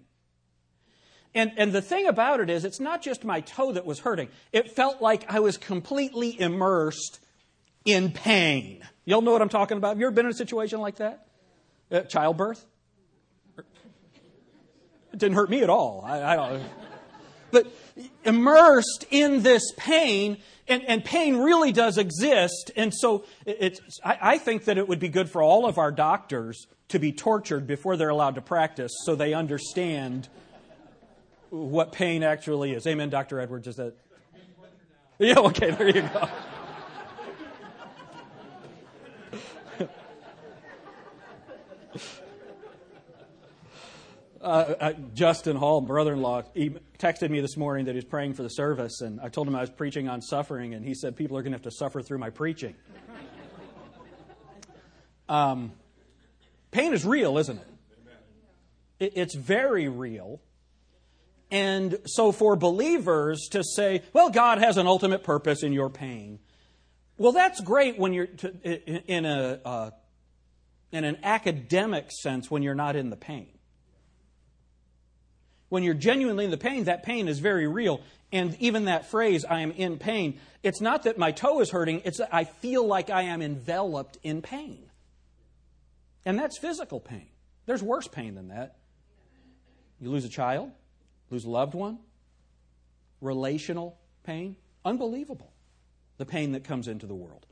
And, 1.35 1.51
and 1.57 1.73
the 1.73 1.81
thing 1.81 2.07
about 2.07 2.39
it 2.39 2.49
is, 2.49 2.63
it's 2.63 2.79
not 2.79 3.01
just 3.01 3.23
my 3.23 3.41
toe 3.41 3.71
that 3.71 3.85
was 3.85 3.99
hurting. 3.99 4.29
It 4.51 4.71
felt 4.71 5.01
like 5.01 5.25
I 5.33 5.39
was 5.39 5.57
completely 5.57 6.39
immersed 6.39 7.19
in 7.85 8.11
pain. 8.11 8.83
Y'all 9.05 9.21
know 9.21 9.31
what 9.31 9.41
I'm 9.41 9.49
talking 9.49 9.77
about? 9.77 9.89
Have 9.89 9.99
you 9.99 10.05
ever 10.05 10.13
been 10.13 10.25
in 10.25 10.31
a 10.31 10.35
situation 10.35 10.79
like 10.79 10.97
that? 10.97 11.27
Uh, 11.91 12.01
childbirth? 12.01 12.65
It 13.57 15.19
didn't 15.19 15.35
hurt 15.35 15.49
me 15.49 15.61
at 15.61 15.69
all. 15.69 16.03
I, 16.05 16.23
I 16.23 16.35
don't. 16.35 16.63
But 17.53 17.67
immersed 18.25 19.05
in 19.11 19.43
this 19.43 19.71
pain, 19.77 20.39
and, 20.67 20.83
and 20.85 21.05
pain 21.05 21.37
really 21.37 21.71
does 21.71 21.97
exist. 21.97 22.71
And 22.75 22.93
so 22.93 23.23
it's, 23.45 23.79
I, 24.03 24.17
I 24.21 24.37
think 24.39 24.65
that 24.65 24.77
it 24.77 24.89
would 24.89 24.99
be 24.99 25.07
good 25.07 25.29
for 25.29 25.41
all 25.41 25.65
of 25.65 25.77
our 25.77 25.91
doctors 25.91 26.67
to 26.89 26.99
be 26.99 27.11
tortured 27.11 27.65
before 27.65 27.95
they're 27.95 28.09
allowed 28.09 28.35
to 28.35 28.41
practice 28.41 28.91
so 29.05 29.15
they 29.15 29.33
understand 29.33 30.27
what 31.49 31.91
pain 31.91 32.23
actually 32.23 32.73
is. 32.73 32.87
Amen, 32.87 33.09
Dr. 33.09 33.39
Edwards. 33.39 33.67
Is 33.67 33.75
that? 33.75 33.93
Yeah, 35.19 35.37
okay, 35.37 35.69
there 35.71 35.87
you 35.87 36.01
go. 36.01 36.27
Uh, 44.43 44.75
uh, 44.79 44.93
Justin 45.13 45.55
Hall, 45.55 45.79
brother-in-law, 45.79 46.43
he 46.53 46.71
texted 46.99 47.29
me 47.29 47.39
this 47.39 47.55
morning 47.55 47.85
that 47.85 47.95
he's 47.95 48.03
praying 48.03 48.33
for 48.33 48.43
the 48.43 48.49
service, 48.49 48.99
and 48.99 49.21
I 49.21 49.29
told 49.29 49.47
him 49.47 49.55
I 49.55 49.61
was 49.61 49.69
preaching 49.69 50.09
on 50.09 50.21
suffering, 50.21 50.73
and 50.73 50.85
he 50.85 50.93
said 50.93 51.15
people 51.15 51.37
are 51.37 51.41
going 51.41 51.53
to 51.53 51.55
have 51.55 51.63
to 51.63 51.71
suffer 51.71 52.01
through 52.01 52.19
my 52.19 52.29
preaching. 52.29 52.75
Um, 55.29 55.71
Pain 56.73 56.93
is 56.93 57.05
real, 57.05 57.37
isn't 57.37 57.59
it? 58.99 59.13
It's 59.15 59.35
very 59.35 59.87
real. 59.87 60.41
And 61.51 61.99
so, 62.05 62.31
for 62.31 62.55
believers 62.55 63.47
to 63.51 63.63
say, 63.63 64.01
well, 64.11 64.31
God 64.31 64.57
has 64.57 64.77
an 64.77 64.87
ultimate 64.87 65.23
purpose 65.23 65.61
in 65.61 65.71
your 65.71 65.89
pain, 65.89 66.39
well, 67.17 67.31
that's 67.31 67.61
great 67.61 67.99
when 67.99 68.11
you're 68.11 68.25
to, 68.25 69.07
in, 69.07 69.25
a, 69.25 69.59
uh, 69.63 69.91
in 70.91 71.03
an 71.03 71.19
academic 71.23 72.11
sense 72.11 72.49
when 72.49 72.63
you're 72.63 72.73
not 72.73 72.95
in 72.95 73.11
the 73.11 73.15
pain. 73.15 73.47
When 75.73 75.81
you're 75.81 75.95
genuinely 75.95 76.45
in 76.45 76.51
the 76.51 76.57
pain, 76.57 76.83
that 76.83 77.01
pain 77.01 77.27
is 77.27 77.39
very 77.39 77.65
real. 77.65 77.99
And 78.31 78.55
even 78.59 78.85
that 78.85 79.09
phrase, 79.09 79.43
I 79.43 79.61
am 79.61 79.71
in 79.71 79.97
pain, 79.97 80.39
it's 80.61 80.81
not 80.81 81.01
that 81.05 81.17
my 81.17 81.31
toe 81.31 81.61
is 81.61 81.71
hurting, 81.71 82.03
it's 82.05 82.19
that 82.19 82.29
I 82.31 82.43
feel 82.43 82.85
like 82.85 83.09
I 83.09 83.23
am 83.23 83.41
enveloped 83.41 84.19
in 84.21 84.43
pain. 84.43 84.83
And 86.25 86.37
that's 86.37 86.59
physical 86.59 86.99
pain. 86.99 87.25
There's 87.65 87.81
worse 87.81 88.07
pain 88.07 88.35
than 88.35 88.49
that. 88.49 88.75
You 89.99 90.11
lose 90.11 90.25
a 90.25 90.29
child, 90.29 90.69
lose 91.31 91.43
a 91.43 91.49
loved 91.49 91.73
one, 91.73 91.97
relational 93.19 93.97
pain. 94.23 94.55
Unbelievable, 94.85 95.51
the 96.19 96.25
pain 96.27 96.51
that 96.51 96.63
comes 96.65 96.87
into 96.87 97.07
the 97.07 97.15
world. 97.15 97.47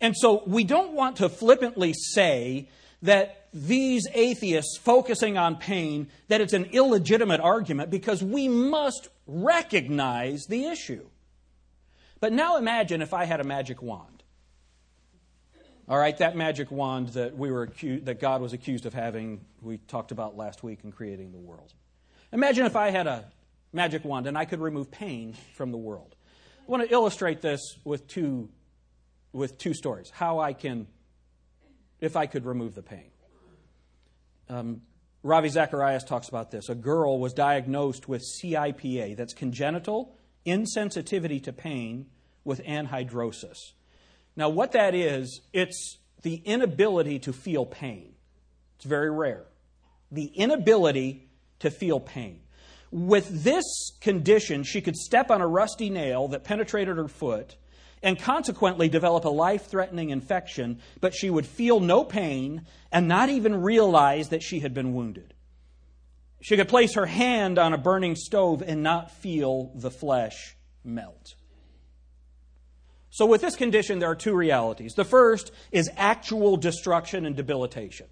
And 0.00 0.16
so 0.16 0.44
we 0.46 0.64
don't 0.64 0.94
want 0.94 1.16
to 1.16 1.28
flippantly 1.28 1.92
say 1.92 2.70
that 3.06 3.48
these 3.52 4.06
atheists 4.12 4.78
focusing 4.78 5.36
on 5.38 5.56
pain, 5.56 6.08
that 6.28 6.40
it's 6.40 6.52
an 6.52 6.66
illegitimate 6.72 7.40
argument 7.40 7.90
because 7.90 8.22
we 8.22 8.48
must 8.48 9.08
recognize 9.26 10.44
the 10.48 10.66
issue. 10.66 11.06
But 12.20 12.32
now 12.32 12.56
imagine 12.56 13.02
if 13.02 13.14
I 13.14 13.24
had 13.24 13.40
a 13.40 13.44
magic 13.44 13.82
wand. 13.82 14.22
All 15.88 15.98
right, 15.98 16.16
that 16.18 16.36
magic 16.36 16.70
wand 16.70 17.08
that 17.10 17.36
we 17.36 17.50
were 17.50 17.62
accused, 17.62 18.06
that 18.06 18.20
God 18.20 18.40
was 18.40 18.52
accused 18.52 18.86
of 18.86 18.94
having, 18.94 19.40
we 19.62 19.78
talked 19.78 20.10
about 20.10 20.36
last 20.36 20.62
week 20.62 20.80
in 20.82 20.90
creating 20.90 21.32
the 21.32 21.38
world. 21.38 21.72
Imagine 22.32 22.66
if 22.66 22.74
I 22.74 22.90
had 22.90 23.06
a 23.06 23.24
magic 23.72 24.04
wand 24.04 24.26
and 24.26 24.36
I 24.36 24.46
could 24.46 24.60
remove 24.60 24.90
pain 24.90 25.36
from 25.54 25.70
the 25.70 25.78
world. 25.78 26.16
I 26.66 26.70
want 26.70 26.82
to 26.82 26.92
illustrate 26.92 27.40
this 27.40 27.60
with 27.84 28.08
two 28.08 28.48
with 29.32 29.58
two 29.58 29.74
stories. 29.74 30.10
How 30.10 30.38
I 30.38 30.54
can 30.54 30.86
if 32.00 32.16
I 32.16 32.26
could 32.26 32.46
remove 32.46 32.74
the 32.74 32.82
pain. 32.82 33.10
Um, 34.48 34.82
Ravi 35.22 35.48
Zacharias 35.48 36.04
talks 36.04 36.28
about 36.28 36.50
this. 36.50 36.68
A 36.68 36.74
girl 36.74 37.18
was 37.18 37.32
diagnosed 37.32 38.08
with 38.08 38.22
CIPA, 38.22 39.16
that's 39.16 39.34
congenital 39.34 40.16
insensitivity 40.46 41.42
to 41.42 41.52
pain 41.52 42.06
with 42.44 42.62
anhidrosis. 42.64 43.72
Now, 44.36 44.48
what 44.48 44.72
that 44.72 44.94
is, 44.94 45.40
it's 45.52 45.98
the 46.22 46.36
inability 46.36 47.18
to 47.20 47.32
feel 47.32 47.66
pain. 47.66 48.14
It's 48.76 48.84
very 48.84 49.10
rare. 49.10 49.44
The 50.12 50.26
inability 50.26 51.28
to 51.60 51.70
feel 51.70 51.98
pain. 51.98 52.40
With 52.92 53.42
this 53.42 53.64
condition, 54.00 54.62
she 54.62 54.80
could 54.80 54.96
step 54.96 55.30
on 55.30 55.40
a 55.40 55.46
rusty 55.46 55.90
nail 55.90 56.28
that 56.28 56.44
penetrated 56.44 56.96
her 56.96 57.08
foot 57.08 57.56
and 58.02 58.18
consequently 58.18 58.88
develop 58.88 59.24
a 59.24 59.30
life 59.30 59.66
threatening 59.66 60.10
infection, 60.10 60.80
but 61.00 61.14
she 61.14 61.30
would 61.30 61.46
feel 61.46 61.80
no 61.80 62.04
pain 62.04 62.66
and 62.92 63.08
not 63.08 63.28
even 63.28 63.62
realize 63.62 64.28
that 64.28 64.42
she 64.42 64.60
had 64.60 64.74
been 64.74 64.94
wounded. 64.94 65.34
She 66.42 66.56
could 66.56 66.68
place 66.68 66.94
her 66.94 67.06
hand 67.06 67.58
on 67.58 67.72
a 67.72 67.78
burning 67.78 68.14
stove 68.14 68.62
and 68.62 68.82
not 68.82 69.10
feel 69.10 69.72
the 69.74 69.90
flesh 69.90 70.56
melt. 70.84 71.34
So, 73.10 73.24
with 73.24 73.40
this 73.40 73.56
condition, 73.56 73.98
there 73.98 74.10
are 74.10 74.14
two 74.14 74.34
realities. 74.34 74.92
The 74.92 75.04
first 75.04 75.50
is 75.72 75.90
actual 75.96 76.58
destruction 76.58 77.24
and 77.24 77.34
debilitation. 77.34 78.06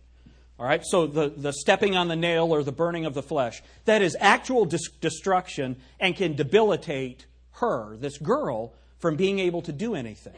All 0.59 0.67
right, 0.67 0.83
so 0.85 1.07
the, 1.07 1.29
the 1.29 1.53
stepping 1.53 1.97
on 1.97 2.09
the 2.09 2.17
nail 2.17 2.55
or 2.55 2.62
the 2.62 2.73
burning 2.73 3.05
of 3.05 3.12
the 3.12 3.23
flesh, 3.23 3.62
that 3.87 4.03
is 4.03 4.17
actual 4.21 4.64
dis- 4.64 4.88
destruction 5.00 5.76
and 5.99 6.17
can 6.17 6.37
debilitate 6.37 7.26
her, 7.55 7.97
this 7.97 8.19
girl, 8.19 8.73
from 9.04 9.16
being 9.16 9.38
able 9.38 9.61
to 9.61 9.70
do 9.70 9.94
anything. 9.94 10.32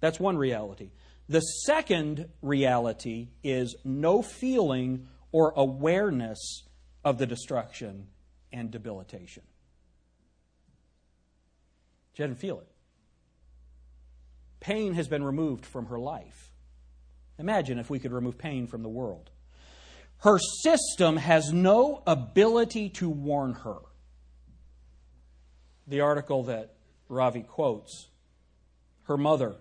That's 0.00 0.18
one 0.18 0.36
reality. 0.36 0.90
The 1.28 1.38
second 1.38 2.28
reality 2.42 3.28
is 3.44 3.76
no 3.84 4.20
feeling 4.20 5.06
or 5.30 5.52
awareness 5.54 6.64
of 7.04 7.18
the 7.18 7.26
destruction 7.26 8.08
and 8.52 8.72
debilitation. 8.72 9.44
She 12.14 12.24
didn't 12.24 12.40
feel 12.40 12.58
it. 12.58 12.66
Pain 14.58 14.94
has 14.94 15.06
been 15.06 15.22
removed 15.22 15.64
from 15.64 15.86
her 15.86 16.00
life. 16.00 16.50
Imagine 17.38 17.78
if 17.78 17.88
we 17.88 18.00
could 18.00 18.10
remove 18.10 18.38
pain 18.38 18.66
from 18.66 18.82
the 18.82 18.88
world. 18.88 19.30
Her 20.22 20.40
system 20.40 21.16
has 21.16 21.52
no 21.52 22.02
ability 22.08 22.88
to 22.88 23.08
warn 23.08 23.52
her. 23.52 23.78
The 25.86 26.00
article 26.00 26.42
that 26.42 26.74
Ravi 27.08 27.42
quotes 27.42 28.08
her 29.04 29.16
mother 29.16 29.56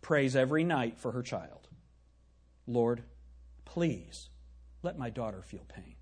prays 0.00 0.36
every 0.36 0.64
night 0.64 0.98
for 0.98 1.12
her 1.12 1.22
child 1.22 1.68
Lord, 2.66 3.02
please 3.64 4.28
let 4.82 4.96
my 4.96 5.10
daughter 5.10 5.42
feel 5.42 5.64
pain. 5.68 5.96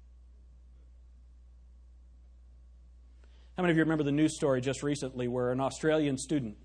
How 3.57 3.63
many 3.63 3.73
of 3.73 3.77
you 3.77 3.83
remember 3.83 4.05
the 4.05 4.13
news 4.13 4.37
story 4.37 4.61
just 4.61 4.83
recently 4.83 5.27
where 5.27 5.51
an 5.51 5.61
Australian 5.61 6.17
student 6.19 6.57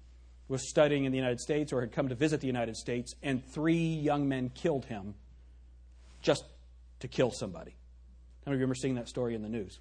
was 0.47 0.69
studying 0.69 1.05
in 1.05 1.11
the 1.11 1.17
United 1.17 1.39
States 1.39 1.73
or 1.73 1.81
had 1.81 1.91
come 1.91 2.09
to 2.09 2.15
visit 2.15 2.41
the 2.41 2.47
United 2.47 2.75
States 2.75 3.15
and 3.23 3.43
three 3.43 3.95
young 3.95 4.27
men 4.27 4.49
killed 4.49 4.85
him 4.85 5.15
just 6.21 6.43
to 6.99 7.07
kill 7.07 7.31
somebody? 7.31 7.71
How 8.45 8.51
many 8.51 8.57
of 8.57 8.59
you 8.59 8.65
remember 8.65 8.75
seeing 8.75 8.95
that 8.95 9.07
story 9.07 9.33
in 9.33 9.41
the 9.41 9.49
news? 9.49 9.79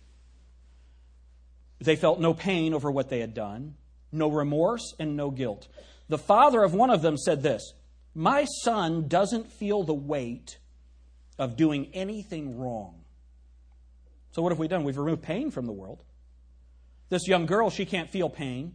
They 1.81 1.97
felt 1.97 2.21
no 2.21 2.33
pain 2.33 2.73
over 2.75 2.91
what 2.91 3.09
they 3.09 3.19
had 3.19 3.35
done 3.35 3.75
no 4.12 4.29
remorse, 4.29 4.94
and 4.98 5.16
no 5.16 5.31
guilt. 5.31 5.68
The 6.09 6.18
father 6.18 6.62
of 6.62 6.75
one 6.75 6.90
of 6.90 7.03
them 7.03 7.16
said 7.16 7.42
this 7.42 7.72
My 8.14 8.44
son 8.62 9.09
doesn't 9.09 9.51
feel 9.51 9.83
the 9.83 9.94
weight 9.94 10.59
of 11.38 11.57
doing 11.57 11.88
anything 11.94 12.59
wrong. 12.59 13.03
So, 14.33 14.42
what 14.42 14.53
have 14.53 14.59
we 14.59 14.68
done? 14.68 14.85
We've 14.85 14.96
removed 14.96 15.22
pain 15.22 15.51
from 15.51 15.66
the 15.66 15.72
world. 15.72 16.03
This 17.09 17.27
young 17.29 17.46
girl, 17.46 17.70
she 17.70 17.85
can't 17.85 18.11
feel 18.11 18.31
pain. 18.31 18.75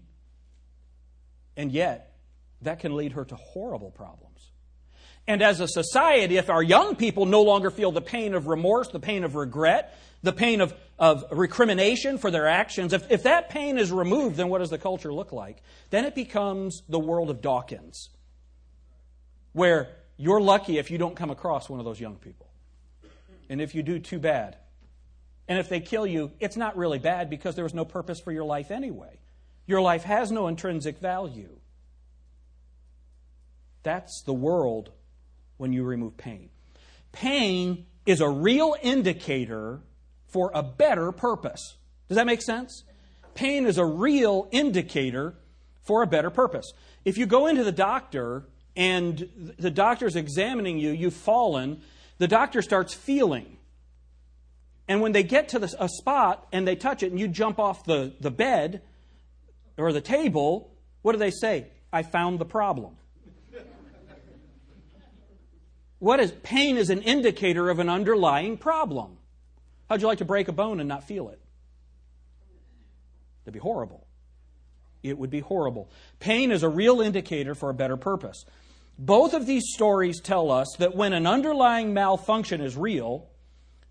And 1.55 1.71
yet, 1.71 2.15
that 2.61 2.79
can 2.79 2.95
lead 2.95 3.13
her 3.13 3.25
to 3.25 3.35
horrible 3.35 3.91
problems. 3.91 4.51
And 5.27 5.41
as 5.41 5.59
a 5.59 5.67
society, 5.67 6.37
if 6.37 6.49
our 6.49 6.63
young 6.63 6.95
people 6.95 7.25
no 7.25 7.41
longer 7.41 7.69
feel 7.69 7.91
the 7.91 8.01
pain 8.01 8.33
of 8.33 8.47
remorse, 8.47 8.89
the 8.89 8.99
pain 8.99 9.23
of 9.23 9.35
regret, 9.35 9.97
the 10.27 10.33
pain 10.33 10.61
of, 10.61 10.75
of 10.99 11.25
recrimination 11.31 12.19
for 12.19 12.29
their 12.29 12.47
actions, 12.47 12.93
if, 12.93 13.09
if 13.09 13.23
that 13.23 13.49
pain 13.49 13.79
is 13.79 13.91
removed, 13.91 14.35
then 14.35 14.49
what 14.49 14.59
does 14.59 14.69
the 14.69 14.77
culture 14.77 15.11
look 15.11 15.31
like? 15.31 15.63
Then 15.89 16.05
it 16.05 16.13
becomes 16.13 16.83
the 16.87 16.99
world 16.99 17.31
of 17.31 17.41
Dawkins, 17.41 18.09
where 19.53 19.89
you're 20.17 20.41
lucky 20.41 20.77
if 20.77 20.91
you 20.91 20.97
don't 20.97 21.15
come 21.15 21.31
across 21.31 21.69
one 21.69 21.79
of 21.79 21.85
those 21.85 21.99
young 21.99 22.15
people. 22.15 22.47
And 23.49 23.61
if 23.61 23.73
you 23.73 23.81
do, 23.81 23.97
too 23.99 24.19
bad. 24.19 24.57
And 25.47 25.57
if 25.57 25.69
they 25.69 25.79
kill 25.79 26.05
you, 26.05 26.31
it's 26.39 26.57
not 26.57 26.75
really 26.75 26.99
bad 26.99 27.29
because 27.29 27.55
there 27.55 27.63
was 27.63 27.73
no 27.73 27.85
purpose 27.85 28.19
for 28.19 28.31
your 28.31 28.43
life 28.43 28.69
anyway. 28.69 29.19
Your 29.65 29.81
life 29.81 30.03
has 30.03 30.31
no 30.31 30.47
intrinsic 30.47 30.99
value. 30.99 31.57
That's 33.83 34.21
the 34.23 34.33
world 34.33 34.91
when 35.55 35.71
you 35.71 35.83
remove 35.83 36.17
pain. 36.17 36.49
Pain 37.13 37.85
is 38.05 38.19
a 38.19 38.29
real 38.29 38.75
indicator 38.81 39.81
for 40.27 40.51
a 40.53 40.63
better 40.63 41.11
purpose. 41.11 41.77
Does 42.07 42.15
that 42.15 42.25
make 42.25 42.41
sense? 42.41 42.83
Pain 43.33 43.65
is 43.65 43.77
a 43.77 43.85
real 43.85 44.47
indicator 44.51 45.35
for 45.83 46.03
a 46.03 46.07
better 46.07 46.29
purpose. 46.29 46.73
If 47.05 47.17
you 47.17 47.25
go 47.25 47.47
into 47.47 47.63
the 47.63 47.71
doctor 47.71 48.43
and 48.75 49.53
the 49.57 49.71
doctor's 49.71 50.15
examining 50.15 50.77
you, 50.79 50.91
you've 50.91 51.13
fallen, 51.13 51.81
the 52.17 52.27
doctor 52.27 52.61
starts 52.61 52.93
feeling. 52.93 53.57
And 54.87 55.01
when 55.01 55.11
they 55.11 55.23
get 55.23 55.49
to 55.49 55.59
the, 55.59 55.75
a 55.79 55.89
spot 55.89 56.47
and 56.51 56.67
they 56.67 56.75
touch 56.75 57.03
it 57.03 57.11
and 57.11 57.19
you 57.19 57.27
jump 57.27 57.59
off 57.59 57.83
the, 57.83 58.13
the 58.19 58.31
bed 58.31 58.81
or 59.77 59.91
the 59.91 60.01
table, 60.01 60.71
what 61.01 61.11
do 61.11 61.19
they 61.19 61.31
say? 61.31 61.67
I 61.91 62.03
found 62.03 62.39
the 62.39 62.45
problem. 62.45 62.95
What 65.99 66.19
is 66.19 66.31
pain 66.43 66.77
is 66.77 66.89
an 66.89 67.01
indicator 67.01 67.69
of 67.69 67.79
an 67.79 67.89
underlying 67.89 68.57
problem. 68.57 69.17
How'd 69.89 70.01
you 70.01 70.07
like 70.07 70.17
to 70.19 70.25
break 70.25 70.47
a 70.47 70.51
bone 70.51 70.79
and 70.79 70.89
not 70.89 71.07
feel 71.07 71.29
it? 71.29 71.39
That'd 73.43 73.53
be 73.53 73.59
horrible. 73.59 74.05
It 75.03 75.17
would 75.17 75.29
be 75.29 75.39
horrible. 75.39 75.89
Pain 76.19 76.51
is 76.51 76.63
a 76.63 76.69
real 76.69 77.01
indicator 77.01 77.55
for 77.55 77.69
a 77.69 77.73
better 77.73 77.97
purpose. 77.97 78.45
Both 78.99 79.33
of 79.33 79.45
these 79.45 79.63
stories 79.73 80.19
tell 80.19 80.51
us 80.51 80.75
that 80.79 80.95
when 80.95 81.13
an 81.13 81.27
underlying 81.27 81.93
malfunction 81.93 82.61
is 82.61 82.75
real, 82.75 83.29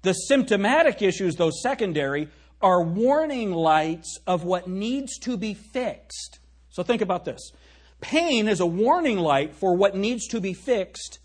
the 0.02 0.12
symptomatic 0.12 1.00
issues, 1.00 1.36
though 1.36 1.50
secondary, 1.50 2.28
are 2.60 2.82
warning 2.82 3.52
lights 3.52 4.18
of 4.26 4.44
what 4.44 4.68
needs 4.68 5.18
to 5.20 5.36
be 5.36 5.54
fixed. 5.54 6.40
So 6.70 6.82
think 6.82 7.02
about 7.02 7.24
this. 7.24 7.52
Pain 8.00 8.48
is 8.48 8.60
a 8.60 8.66
warning 8.66 9.18
light 9.18 9.54
for 9.54 9.74
what 9.74 9.96
needs 9.96 10.26
to 10.28 10.40
be 10.40 10.52
fixed 10.52 11.20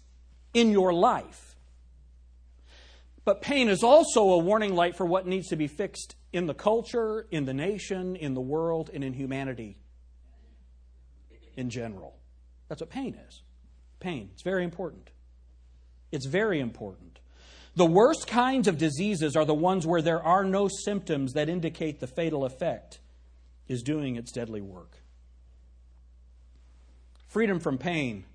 in 0.53 0.71
your 0.71 0.93
life. 0.93 1.40
But 3.23 3.41
pain 3.41 3.69
is 3.69 3.84
also 3.84 4.31
a 4.31 4.38
warning 4.38 4.75
light 4.75 4.95
for 4.95 5.05
what 5.05 5.27
needs 5.27 5.49
to 5.49 5.55
be 5.55 5.67
fixed 5.67 6.15
in 6.34 6.47
the 6.47 6.53
culture, 6.53 7.27
in 7.29 7.45
the 7.45 7.53
nation, 7.53 8.15
in 8.15 8.34
the 8.34 8.41
world, 8.41 8.89
and 8.93 9.03
in 9.03 9.13
humanity 9.13 9.77
in 11.55 11.69
general. 11.69 12.17
That's 12.67 12.81
what 12.81 12.89
pain 12.89 13.17
is. 13.27 13.41
Pain. 13.99 14.29
It's 14.34 14.43
very 14.43 14.63
important. 14.63 15.10
It's 16.12 16.25
very 16.25 16.60
important. 16.60 17.19
The 17.75 17.86
worst 17.86 18.27
kinds 18.27 18.67
of 18.67 18.77
diseases 18.77 19.36
are 19.36 19.45
the 19.45 19.53
ones 19.53 19.88
where 19.88 20.01
there 20.01 20.21
are 20.21 20.43
no 20.43 20.67
symptoms 20.67 21.34
that 21.34 21.47
indicate 21.47 21.99
the 21.99 22.07
fatal 22.07 22.43
effect 22.43 22.99
is 23.67 23.81
doing 23.81 24.17
its 24.17 24.31
deadly 24.31 24.62
work. 24.62 24.97
Freedom 27.27 27.60
from 27.60 27.77
pain 27.77 28.25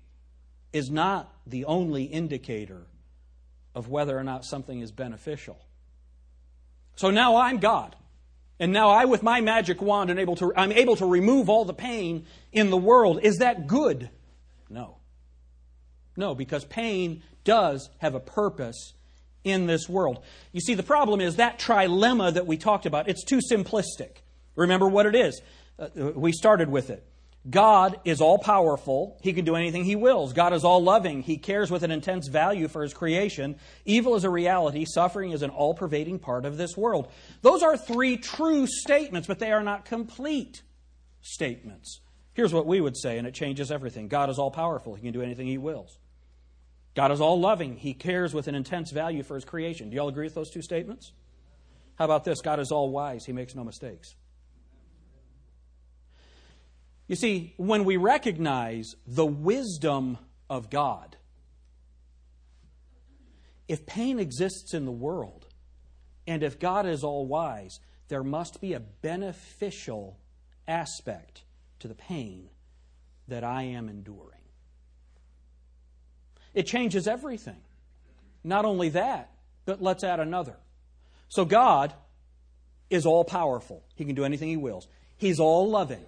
is 0.73 0.89
not 0.89 1.31
the 1.45 1.65
only 1.65 2.03
indicator 2.03 2.87
of 3.77 3.89
whether 3.89 4.17
or 4.17 4.23
not 4.23 4.43
something 4.43 4.81
is 4.81 4.91
beneficial. 4.91 5.59
So 6.95 7.11
now 7.11 7.35
I'm 7.35 7.59
God. 7.59 7.95
And 8.59 8.73
now 8.73 8.89
I, 8.89 9.05
with 9.05 9.21
my 9.21 9.39
magic 9.39 9.83
wand, 9.83 10.09
am 10.09 10.17
able 10.17 10.35
to, 10.37 10.51
I'm 10.57 10.71
able 10.71 10.95
to 10.95 11.05
remove 11.05 11.47
all 11.47 11.63
the 11.63 11.75
pain 11.75 12.25
in 12.51 12.71
the 12.71 12.77
world. 12.77 13.19
Is 13.21 13.37
that 13.37 13.67
good? 13.67 14.09
No. 14.67 14.97
No, 16.15 16.33
because 16.33 16.65
pain 16.65 17.21
does 17.43 17.91
have 17.99 18.15
a 18.15 18.19
purpose 18.19 18.93
in 19.43 19.67
this 19.67 19.87
world. 19.87 20.23
You 20.53 20.59
see, 20.59 20.73
the 20.73 20.81
problem 20.81 21.21
is 21.21 21.35
that 21.35 21.59
trilemma 21.59 22.33
that 22.33 22.47
we 22.47 22.57
talked 22.57 22.87
about, 22.87 23.07
it's 23.07 23.23
too 23.23 23.41
simplistic. 23.51 24.23
Remember 24.55 24.89
what 24.89 25.05
it 25.05 25.13
is. 25.13 25.39
Uh, 25.77 25.89
we 26.15 26.31
started 26.31 26.67
with 26.67 26.89
it. 26.89 27.05
God 27.49 27.99
is 28.03 28.19
all 28.19 28.39
powerful. 28.39 29.17
He 29.21 29.31
can 29.31 29.45
do 29.45 29.55
anything 29.55 29.85
he 29.85 29.95
wills. 29.95 30.33
God 30.33 30.53
is 30.53 30.65
all 30.65 30.83
loving. 30.83 31.21
He 31.21 31.37
cares 31.37 31.71
with 31.71 31.83
an 31.83 31.91
intense 31.91 32.27
value 32.27 32.67
for 32.67 32.81
his 32.81 32.93
creation. 32.93 33.57
Evil 33.85 34.15
is 34.15 34.25
a 34.25 34.29
reality. 34.29 34.85
Suffering 34.85 35.31
is 35.31 35.43
an 35.43 35.51
all 35.51 35.73
pervading 35.73 36.19
part 36.19 36.45
of 36.45 36.57
this 36.57 36.75
world. 36.75 37.09
Those 37.41 37.63
are 37.63 37.77
three 37.77 38.17
true 38.17 38.67
statements, 38.67 39.27
but 39.27 39.39
they 39.39 39.51
are 39.51 39.63
not 39.63 39.85
complete 39.85 40.61
statements. 41.21 42.01
Here's 42.33 42.53
what 42.53 42.67
we 42.67 42.81
would 42.81 42.97
say, 42.97 43.17
and 43.17 43.25
it 43.25 43.33
changes 43.33 43.71
everything 43.71 44.09
God 44.09 44.29
is 44.29 44.39
all 44.39 44.51
powerful. 44.51 44.95
He 44.95 45.03
can 45.03 45.13
do 45.13 45.21
anything 45.21 45.47
he 45.47 45.57
wills. 45.57 45.97
God 46.95 47.11
is 47.11 47.21
all 47.21 47.39
loving. 47.39 47.77
He 47.77 47.93
cares 47.93 48.33
with 48.33 48.47
an 48.47 48.55
intense 48.55 48.91
value 48.91 49.23
for 49.23 49.35
his 49.35 49.45
creation. 49.45 49.89
Do 49.89 49.95
you 49.95 50.01
all 50.01 50.09
agree 50.09 50.25
with 50.25 50.35
those 50.35 50.49
two 50.49 50.61
statements? 50.61 51.13
How 51.95 52.05
about 52.05 52.25
this? 52.25 52.41
God 52.41 52.59
is 52.59 52.71
all 52.71 52.89
wise. 52.89 53.25
He 53.25 53.33
makes 53.33 53.55
no 53.55 53.63
mistakes. 53.63 54.15
You 57.07 57.15
see, 57.15 57.53
when 57.57 57.85
we 57.85 57.97
recognize 57.97 58.95
the 59.05 59.25
wisdom 59.25 60.17
of 60.49 60.69
God, 60.69 61.15
if 63.67 63.85
pain 63.85 64.19
exists 64.19 64.73
in 64.73 64.85
the 64.85 64.91
world, 64.91 65.45
and 66.25 66.43
if 66.43 66.59
God 66.59 66.85
is 66.85 67.03
all 67.03 67.25
wise, 67.25 67.79
there 68.09 68.23
must 68.23 68.59
be 68.59 68.73
a 68.73 68.79
beneficial 68.79 70.17
aspect 70.67 71.43
to 71.79 71.87
the 71.87 71.95
pain 71.95 72.49
that 73.27 73.43
I 73.43 73.63
am 73.63 73.89
enduring. 73.89 74.33
It 76.53 76.65
changes 76.65 77.07
everything. 77.07 77.61
Not 78.43 78.65
only 78.65 78.89
that, 78.89 79.31
but 79.65 79.81
let's 79.81 80.03
add 80.03 80.19
another. 80.19 80.55
So 81.29 81.45
God 81.45 81.93
is 82.89 83.05
all 83.05 83.23
powerful. 83.23 83.83
He 83.95 84.05
can 84.05 84.15
do 84.15 84.23
anything 84.23 84.49
He 84.49 84.57
wills. 84.57 84.87
He's 85.17 85.39
all 85.39 85.69
loving. 85.69 86.03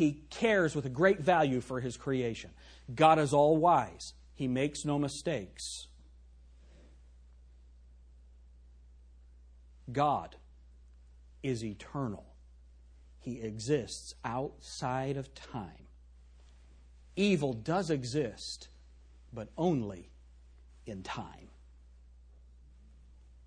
He 0.00 0.22
cares 0.30 0.74
with 0.74 0.86
a 0.86 0.88
great 0.88 1.20
value 1.20 1.60
for 1.60 1.80
his 1.80 1.98
creation. 1.98 2.52
God 2.94 3.18
is 3.18 3.34
all 3.34 3.58
wise, 3.58 4.14
he 4.34 4.48
makes 4.48 4.82
no 4.82 4.98
mistakes. 4.98 5.88
God 9.92 10.36
is 11.42 11.62
eternal. 11.62 12.24
He 13.18 13.42
exists 13.42 14.14
outside 14.24 15.18
of 15.18 15.34
time. 15.34 15.88
Evil 17.14 17.52
does 17.52 17.90
exist, 17.90 18.68
but 19.34 19.50
only 19.58 20.08
in 20.86 21.02
time. 21.02 21.50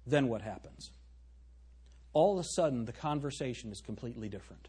Then 0.05 0.27
what 0.27 0.43
happens? 0.43 0.91
All 2.13 2.33
of 2.33 2.45
a 2.45 2.47
sudden, 2.47 2.85
the 2.85 2.93
conversation 2.93 3.71
is 3.71 3.81
completely 3.81 4.29
different. 4.29 4.67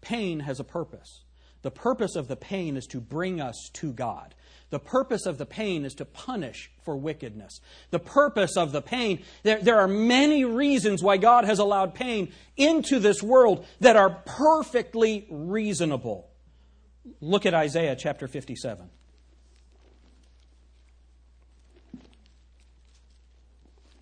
Pain 0.00 0.40
has 0.40 0.60
a 0.60 0.64
purpose. 0.64 1.24
The 1.62 1.70
purpose 1.70 2.16
of 2.16 2.28
the 2.28 2.36
pain 2.36 2.76
is 2.76 2.86
to 2.86 3.00
bring 3.00 3.40
us 3.40 3.70
to 3.74 3.92
God. 3.92 4.34
The 4.70 4.78
purpose 4.78 5.26
of 5.26 5.36
the 5.36 5.46
pain 5.46 5.84
is 5.84 5.94
to 5.94 6.04
punish 6.04 6.70
for 6.82 6.96
wickedness. 6.96 7.60
The 7.90 7.98
purpose 7.98 8.56
of 8.56 8.72
the 8.72 8.80
pain, 8.80 9.22
there, 9.42 9.60
there, 9.60 9.80
are 9.80 9.88
many 9.88 10.44
reasons 10.44 11.02
why 11.02 11.16
God 11.16 11.44
has 11.44 11.58
allowed 11.58 11.94
pain 11.94 12.32
into 12.56 13.00
this 13.00 13.22
world 13.22 13.66
that 13.80 13.96
are 13.96 14.10
perfectly 14.24 15.26
reasonable. 15.28 16.30
Look 17.20 17.46
at 17.46 17.54
Isaiah 17.54 17.96
chapter 17.98 18.28
57. 18.28 18.88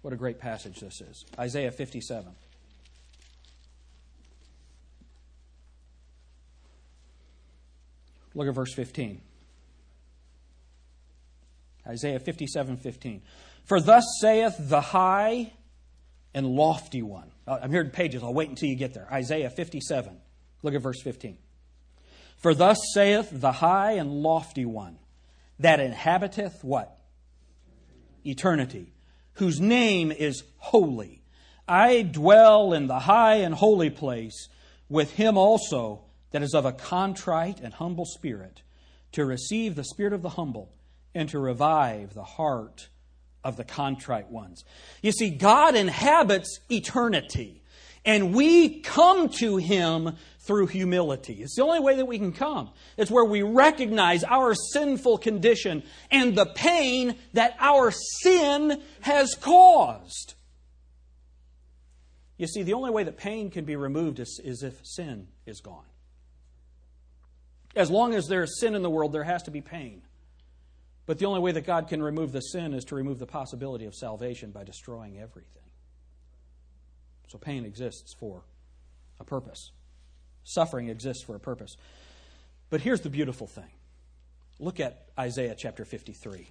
What 0.02 0.12
a 0.12 0.16
great 0.16 0.38
passage 0.38 0.80
this 0.80 1.00
is. 1.00 1.24
Isaiah 1.38 1.72
57. 1.72 2.32
Look 8.38 8.46
at 8.46 8.54
verse 8.54 8.72
15. 8.72 9.20
Isaiah 11.88 12.20
57 12.20 12.76
15. 12.76 13.22
For 13.64 13.80
thus 13.80 14.04
saith 14.20 14.54
the 14.60 14.80
high 14.80 15.52
and 16.32 16.46
lofty 16.46 17.02
one. 17.02 17.32
Uh, 17.48 17.58
I'm 17.60 17.72
here 17.72 17.80
in 17.80 17.90
pages. 17.90 18.22
I'll 18.22 18.32
wait 18.32 18.48
until 18.48 18.68
you 18.68 18.76
get 18.76 18.94
there. 18.94 19.08
Isaiah 19.12 19.50
57. 19.50 20.16
Look 20.62 20.72
at 20.72 20.80
verse 20.80 21.02
15. 21.02 21.36
For 22.36 22.54
thus 22.54 22.78
saith 22.94 23.28
the 23.32 23.50
high 23.50 23.92
and 23.92 24.22
lofty 24.22 24.64
one 24.64 24.98
that 25.58 25.80
inhabiteth 25.80 26.62
what? 26.62 26.96
Eternity, 28.24 28.92
whose 29.32 29.60
name 29.60 30.12
is 30.12 30.44
holy. 30.58 31.22
I 31.66 32.02
dwell 32.02 32.72
in 32.72 32.86
the 32.86 33.00
high 33.00 33.36
and 33.36 33.52
holy 33.52 33.90
place 33.90 34.48
with 34.88 35.14
him 35.14 35.36
also 35.36 36.04
that 36.30 36.42
is 36.42 36.54
of 36.54 36.64
a 36.64 36.72
contrite 36.72 37.60
and 37.60 37.74
humble 37.74 38.04
spirit, 38.04 38.62
to 39.12 39.24
receive 39.24 39.74
the 39.74 39.84
spirit 39.84 40.12
of 40.12 40.22
the 40.22 40.30
humble 40.30 40.70
and 41.14 41.28
to 41.30 41.38
revive 41.38 42.14
the 42.14 42.24
heart 42.24 42.88
of 43.42 43.56
the 43.56 43.64
contrite 43.64 44.30
ones. 44.30 44.64
You 45.02 45.12
see, 45.12 45.30
God 45.30 45.74
inhabits 45.74 46.60
eternity, 46.70 47.62
and 48.04 48.34
we 48.34 48.80
come 48.80 49.28
to 49.30 49.56
Him 49.56 50.16
through 50.40 50.66
humility. 50.66 51.42
It's 51.42 51.56
the 51.56 51.62
only 51.62 51.80
way 51.80 51.96
that 51.96 52.06
we 52.06 52.18
can 52.18 52.32
come. 52.32 52.70
It's 52.96 53.10
where 53.10 53.24
we 53.24 53.42
recognize 53.42 54.24
our 54.24 54.54
sinful 54.54 55.18
condition 55.18 55.82
and 56.10 56.34
the 56.34 56.46
pain 56.46 57.16
that 57.34 57.56
our 57.58 57.90
sin 58.22 58.80
has 59.00 59.34
caused. 59.34 60.34
You 62.38 62.46
see, 62.46 62.62
the 62.62 62.74
only 62.74 62.90
way 62.90 63.02
that 63.02 63.16
pain 63.16 63.50
can 63.50 63.64
be 63.64 63.76
removed 63.76 64.20
is, 64.20 64.40
is 64.44 64.62
if 64.62 64.80
sin 64.84 65.28
is 65.44 65.60
gone. 65.60 65.84
As 67.76 67.90
long 67.90 68.14
as 68.14 68.26
there 68.26 68.42
is 68.42 68.60
sin 68.60 68.74
in 68.74 68.82
the 68.82 68.90
world, 68.90 69.12
there 69.12 69.24
has 69.24 69.42
to 69.44 69.50
be 69.50 69.60
pain. 69.60 70.02
But 71.06 71.18
the 71.18 71.26
only 71.26 71.40
way 71.40 71.52
that 71.52 71.64
God 71.64 71.88
can 71.88 72.02
remove 72.02 72.32
the 72.32 72.40
sin 72.40 72.74
is 72.74 72.84
to 72.84 72.94
remove 72.94 73.18
the 73.18 73.26
possibility 73.26 73.86
of 73.86 73.94
salvation 73.94 74.50
by 74.50 74.64
destroying 74.64 75.18
everything. 75.18 75.62
So 77.28 77.38
pain 77.38 77.64
exists 77.64 78.14
for 78.18 78.42
a 79.20 79.24
purpose, 79.24 79.70
suffering 80.44 80.88
exists 80.88 81.24
for 81.24 81.34
a 81.34 81.40
purpose. 81.40 81.76
But 82.70 82.80
here's 82.80 83.00
the 83.00 83.10
beautiful 83.10 83.46
thing 83.46 83.70
look 84.58 84.80
at 84.80 85.06
Isaiah 85.18 85.54
chapter 85.56 85.84
53. 85.84 86.48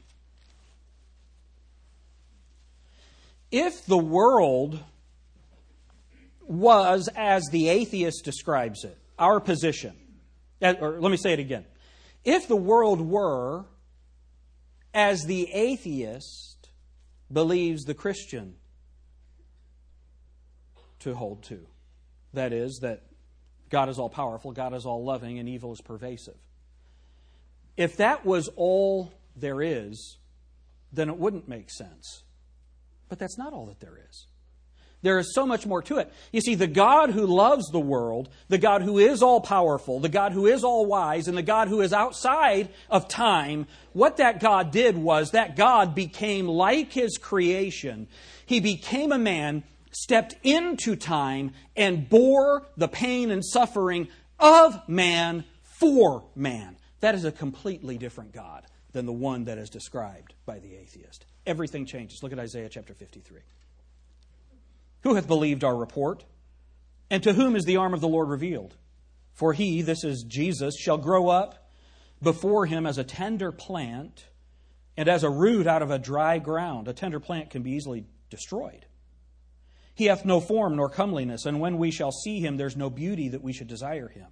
If 3.52 3.86
the 3.86 3.98
world 3.98 4.80
was 6.48 7.10
as 7.16 7.44
the 7.52 7.70
atheist 7.70 8.24
describes 8.24 8.84
it, 8.84 8.98
our 9.20 9.40
position, 9.40 9.94
or 10.62 11.00
let 11.00 11.10
me 11.12 11.18
say 11.18 11.34
it 11.34 11.40
again. 11.40 11.66
If 12.24 12.48
the 12.48 12.56
world 12.56 13.02
were 13.02 13.66
as 14.94 15.26
the 15.26 15.52
atheist 15.54 16.70
believes 17.32 17.86
the 17.86 17.94
Christian 17.94 18.56
to 21.00 21.14
hold 21.14 21.44
to, 21.44 21.68
that 22.34 22.54
is, 22.54 22.80
that 22.82 23.04
God 23.70 23.90
is 23.90 24.00
all 24.00 24.10
powerful, 24.10 24.52
God 24.52 24.74
is 24.74 24.86
all 24.86 25.04
loving, 25.04 25.40
and 25.40 25.48
evil 25.48 25.72
is 25.74 25.82
pervasive. 25.82 26.38
If 27.76 27.98
that 27.98 28.26
was 28.26 28.50
all 28.56 29.14
there 29.36 29.62
is, 29.62 30.18
then 30.92 31.10
it 31.10 31.18
wouldn't 31.18 31.48
make 31.48 31.70
sense. 31.70 32.24
But 33.10 33.20
that's 33.20 33.38
not 33.38 33.54
all 33.54 33.68
that 33.68 33.80
there 33.80 34.00
is. 34.10 34.26
There 35.04 35.20
is 35.20 35.34
so 35.34 35.46
much 35.46 35.66
more 35.66 35.82
to 35.84 35.98
it. 35.98 36.12
You 36.32 36.42
see, 36.42 36.56
the 36.56 36.68
God 36.68 37.12
who 37.12 37.28
loves 37.28 37.70
the 37.70 37.80
world, 37.80 38.30
the 38.50 38.58
God 38.58 38.82
who 38.82 38.98
is 38.98 39.22
all 39.22 39.42
powerful, 39.42 40.00
the 40.00 40.10
God 40.10 40.32
who 40.32 40.48
is 40.48 40.64
all 40.64 40.86
wise, 40.86 41.28
and 41.28 41.38
the 41.38 41.44
God 41.44 41.68
who 41.68 41.82
is 41.82 41.94
outside 41.94 42.70
of 42.90 43.08
time, 43.08 43.68
what 43.94 44.18
that 44.18 44.40
God 44.40 44.72
did 44.72 44.98
was 44.98 45.32
that 45.32 45.56
God 45.56 45.94
became 45.94 46.48
like 46.48 46.94
his 46.94 47.18
creation. 47.18 48.08
He 48.46 48.60
became 48.60 49.12
a 49.12 49.20
man, 49.20 49.64
stepped 49.92 50.36
into 50.44 50.96
time, 50.96 51.52
and 51.76 52.10
bore 52.10 52.66
the 52.76 52.88
pain 52.88 53.30
and 53.30 53.46
suffering 53.46 54.08
of 54.40 54.88
man 54.90 55.44
for 55.62 56.24
man. 56.36 56.78
That 57.02 57.14
is 57.14 57.24
a 57.24 57.32
completely 57.32 58.00
different 58.00 58.34
God 58.34 58.66
than 58.94 59.06
the 59.06 59.14
one 59.14 59.46
that 59.46 59.60
is 59.60 59.70
described 59.70 60.34
by 60.48 60.58
the 60.58 60.76
atheist. 60.76 61.26
Everything 61.46 61.86
changes. 61.86 62.24
Look 62.24 62.34
at 62.34 62.40
Isaiah 62.40 62.70
chapter 62.70 62.96
53. 62.96 63.42
Who 65.08 65.16
hath 65.16 65.26
believed 65.26 65.64
our 65.64 65.74
report? 65.74 66.26
And 67.10 67.24
to 67.24 67.32
whom 67.32 67.56
is 67.56 67.64
the 67.64 67.78
arm 67.78 67.94
of 67.94 68.02
the 68.02 68.10
Lord 68.10 68.28
revealed? 68.28 68.76
For 69.32 69.54
he, 69.54 69.82
this 69.82 70.04
is 70.04 70.24
Jesus, 70.24 70.78
shall 70.78 70.98
grow 70.98 71.30
up 71.30 71.70
before 72.22 72.66
him 72.66 72.86
as 72.86 72.98
a 72.98 73.06
tender 73.06 73.54
plant 73.54 74.26
and 74.98 75.08
as 75.08 75.24
a 75.24 75.30
root 75.30 75.66
out 75.66 75.82
of 75.82 75.92
a 75.92 75.98
dry 75.98 76.40
ground. 76.40 76.90
A 76.90 76.94
tender 76.94 77.22
plant 77.22 77.52
can 77.52 77.62
be 77.62 77.72
easily 77.72 78.04
destroyed. 78.30 78.86
He 79.96 80.08
hath 80.08 80.26
no 80.26 80.42
form 80.42 80.76
nor 80.76 80.90
comeliness, 80.90 81.46
and 81.46 81.62
when 81.62 81.78
we 81.78 81.90
shall 81.90 82.12
see 82.12 82.42
him, 82.42 82.58
there's 82.58 82.76
no 82.76 82.90
beauty 82.90 83.30
that 83.30 83.42
we 83.42 83.54
should 83.54 83.70
desire 83.70 84.10
him. 84.10 84.28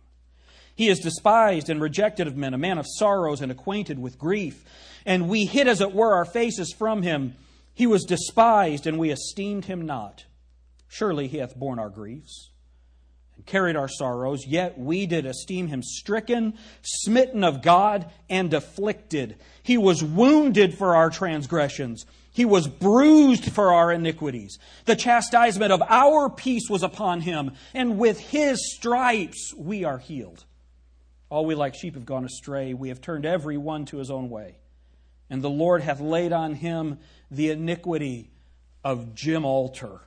He 0.75 0.89
is 0.89 0.99
despised 0.99 1.69
and 1.69 1.79
rejected 1.79 2.27
of 2.27 2.35
men, 2.35 2.53
a 2.53 2.57
man 2.57 2.79
of 2.79 2.85
sorrows 2.85 3.39
and 3.39 3.49
acquainted 3.49 3.97
with 3.97 4.19
grief. 4.19 4.65
And 5.05 5.29
we 5.29 5.45
hid, 5.45 5.69
as 5.69 5.79
it 5.79 5.93
were, 5.93 6.15
our 6.15 6.25
faces 6.25 6.73
from 6.77 7.01
him. 7.01 7.35
He 7.73 7.88
was 7.88 8.03
despised, 8.03 8.85
and 8.85 8.99
we 8.99 9.09
esteemed 9.09 9.63
him 9.63 9.85
not. 9.85 10.25
Surely 10.88 11.28
he 11.28 11.38
hath 11.38 11.56
borne 11.56 11.80
our 11.80 11.89
griefs 11.89 12.52
and 13.36 13.45
carried 13.45 13.76
our 13.76 13.88
sorrows, 13.88 14.45
yet 14.48 14.78
we 14.78 15.06
did 15.06 15.26
esteem 15.26 15.67
him 15.67 15.84
stricken, 15.84 16.54
smitten 16.82 17.43
of 17.43 17.62
God, 17.62 18.10
and 18.30 18.54
afflicted. 18.54 19.38
He 19.62 19.78
was 19.78 20.04
wounded 20.04 20.78
for 20.78 20.95
our 20.95 21.10
transgressions. 21.10 22.06
He 22.32 22.45
was 22.45 22.67
bruised 22.67 23.52
for 23.52 23.74
our 23.74 23.91
iniquities. 23.91 24.60
The 24.86 24.95
chastisement 24.95 25.71
of 25.71 25.82
our 25.82 26.30
peace 26.30 26.69
was 26.69 26.84
upon 26.84 27.21
him, 27.21 27.52
and 27.74 27.98
with 27.98 28.19
his 28.19 28.76
stripes 28.76 29.54
we 29.58 29.84
are 29.84 29.98
healed. 29.98 30.45
All 31.30 31.45
we 31.45 31.56
like 31.56 31.76
sheep 31.76 31.95
have 31.95 32.06
gone 32.06 32.26
astray. 32.26 32.74
We 32.74 32.89
have 32.89 33.02
turned 33.02 33.26
every 33.26 33.58
one 33.58 33.86
to 33.86 33.98
his 33.98 34.12
own 34.12 34.30
way. 34.30 34.58
And 35.30 35.41
the 35.41 35.50
Lord 35.50 35.82
hath 35.82 36.00
laid 36.00 36.32
on 36.32 36.54
him 36.54 37.00
the 37.32 37.50
iniquity 37.50 38.32
of 38.84 39.15
Jim 39.15 39.43
Alter, 39.43 40.02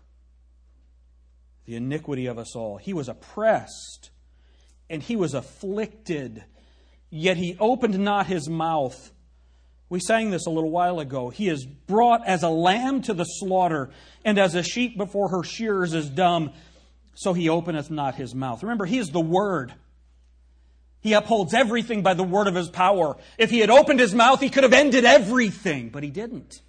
the 1.69 1.77
iniquity 1.77 2.25
of 2.27 2.39
us 2.39 2.57
all. 2.57 2.79
He 2.79 2.95
was 2.95 3.11
oppressed 3.11 4.11
and 4.89 5.03
he 5.03 5.17
was 5.17 5.35
afflicted, 5.35 6.43
yet 7.11 7.37
he 7.37 7.59
opened 7.61 7.99
not 7.99 8.27
his 8.27 8.49
mouth. 8.49 9.13
We 9.91 10.01
sang 10.01 10.31
this 10.31 10.47
a 10.47 10.51
little 10.51 10.71
while 10.71 10.99
ago. 10.99 11.29
He 11.29 11.51
is 11.51 11.67
brought 11.67 12.27
as 12.27 12.43
a 12.43 12.49
lamb 12.49 13.03
to 13.03 13.13
the 13.13 13.25
slaughter, 13.25 13.91
and 14.25 14.39
as 14.39 14.55
a 14.55 14.63
sheep 14.63 14.97
before 14.97 15.29
her 15.29 15.45
shearers 15.45 15.93
is 15.93 16.09
dumb, 16.09 16.53
so 17.15 17.35
he 17.35 17.51
openeth 17.51 17.91
not 17.91 18.15
his 18.15 18.35
mouth. 18.35 18.63
Remember, 18.63 18.87
he 18.87 18.97
is 18.97 19.11
the 19.11 19.21
Word. 19.21 19.75
He 21.01 21.13
upholds 21.13 21.53
everything 21.53 22.03
by 22.03 22.15
the 22.15 22.25
word 22.25 22.49
of 22.49 22.55
his 22.55 22.71
power. 22.71 23.19
If 23.37 23.51
he 23.51 23.61
had 23.61 23.71
opened 23.71 24.01
his 24.01 24.15
mouth, 24.15 24.41
he 24.41 24.51
could 24.51 24.65
have 24.65 24.73
ended 24.73 25.05
everything, 25.05 25.91
but 25.91 26.03
he 26.03 26.11
didn't. 26.11 26.61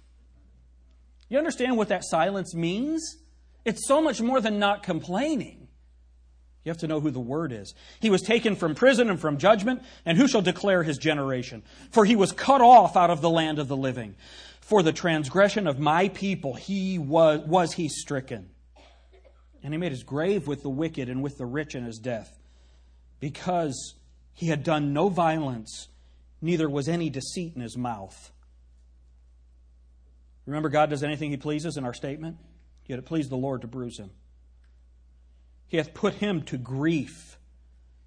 You 1.28 1.38
understand 1.38 1.76
what 1.78 1.88
that 1.88 2.04
silence 2.04 2.54
means? 2.54 3.16
It's 3.64 3.86
so 3.86 4.00
much 4.00 4.20
more 4.20 4.40
than 4.40 4.58
not 4.58 4.82
complaining. 4.82 5.68
You 6.64 6.70
have 6.70 6.78
to 6.78 6.86
know 6.86 7.00
who 7.00 7.10
the 7.10 7.20
word 7.20 7.52
is. 7.52 7.74
He 8.00 8.10
was 8.10 8.20
taken 8.20 8.54
from 8.54 8.74
prison 8.74 9.08
and 9.08 9.18
from 9.18 9.38
judgment, 9.38 9.82
and 10.04 10.18
who 10.18 10.28
shall 10.28 10.42
declare 10.42 10.82
his 10.82 10.98
generation? 10.98 11.62
For 11.90 12.04
he 12.04 12.16
was 12.16 12.32
cut 12.32 12.60
off 12.60 12.96
out 12.96 13.10
of 13.10 13.22
the 13.22 13.30
land 13.30 13.58
of 13.58 13.68
the 13.68 13.76
living. 13.76 14.14
For 14.60 14.82
the 14.82 14.92
transgression 14.92 15.66
of 15.66 15.78
my 15.78 16.08
people 16.08 16.54
he 16.54 16.98
was, 16.98 17.40
was 17.46 17.72
he 17.72 17.88
stricken. 17.88 18.50
And 19.62 19.72
he 19.72 19.78
made 19.78 19.92
his 19.92 20.02
grave 20.02 20.46
with 20.46 20.62
the 20.62 20.70
wicked 20.70 21.08
and 21.08 21.22
with 21.22 21.38
the 21.38 21.46
rich 21.46 21.74
in 21.74 21.84
his 21.84 21.98
death, 21.98 22.38
because 23.20 23.94
he 24.32 24.46
had 24.46 24.62
done 24.62 24.92
no 24.92 25.08
violence, 25.08 25.88
neither 26.40 26.68
was 26.68 26.88
any 26.88 27.10
deceit 27.10 27.54
in 27.56 27.62
his 27.62 27.76
mouth. 27.76 28.32
Remember, 30.46 30.68
God 30.68 30.90
does 30.90 31.02
anything 31.02 31.30
he 31.30 31.36
pleases 31.36 31.76
in 31.76 31.84
our 31.84 31.94
statement? 31.94 32.36
Yet 32.90 32.98
it 32.98 33.06
pleased 33.06 33.30
the 33.30 33.36
Lord 33.36 33.60
to 33.60 33.68
bruise 33.68 34.00
him. 34.00 34.10
He 35.68 35.76
hath 35.76 35.94
put 35.94 36.14
him 36.14 36.42
to 36.46 36.58
grief 36.58 37.38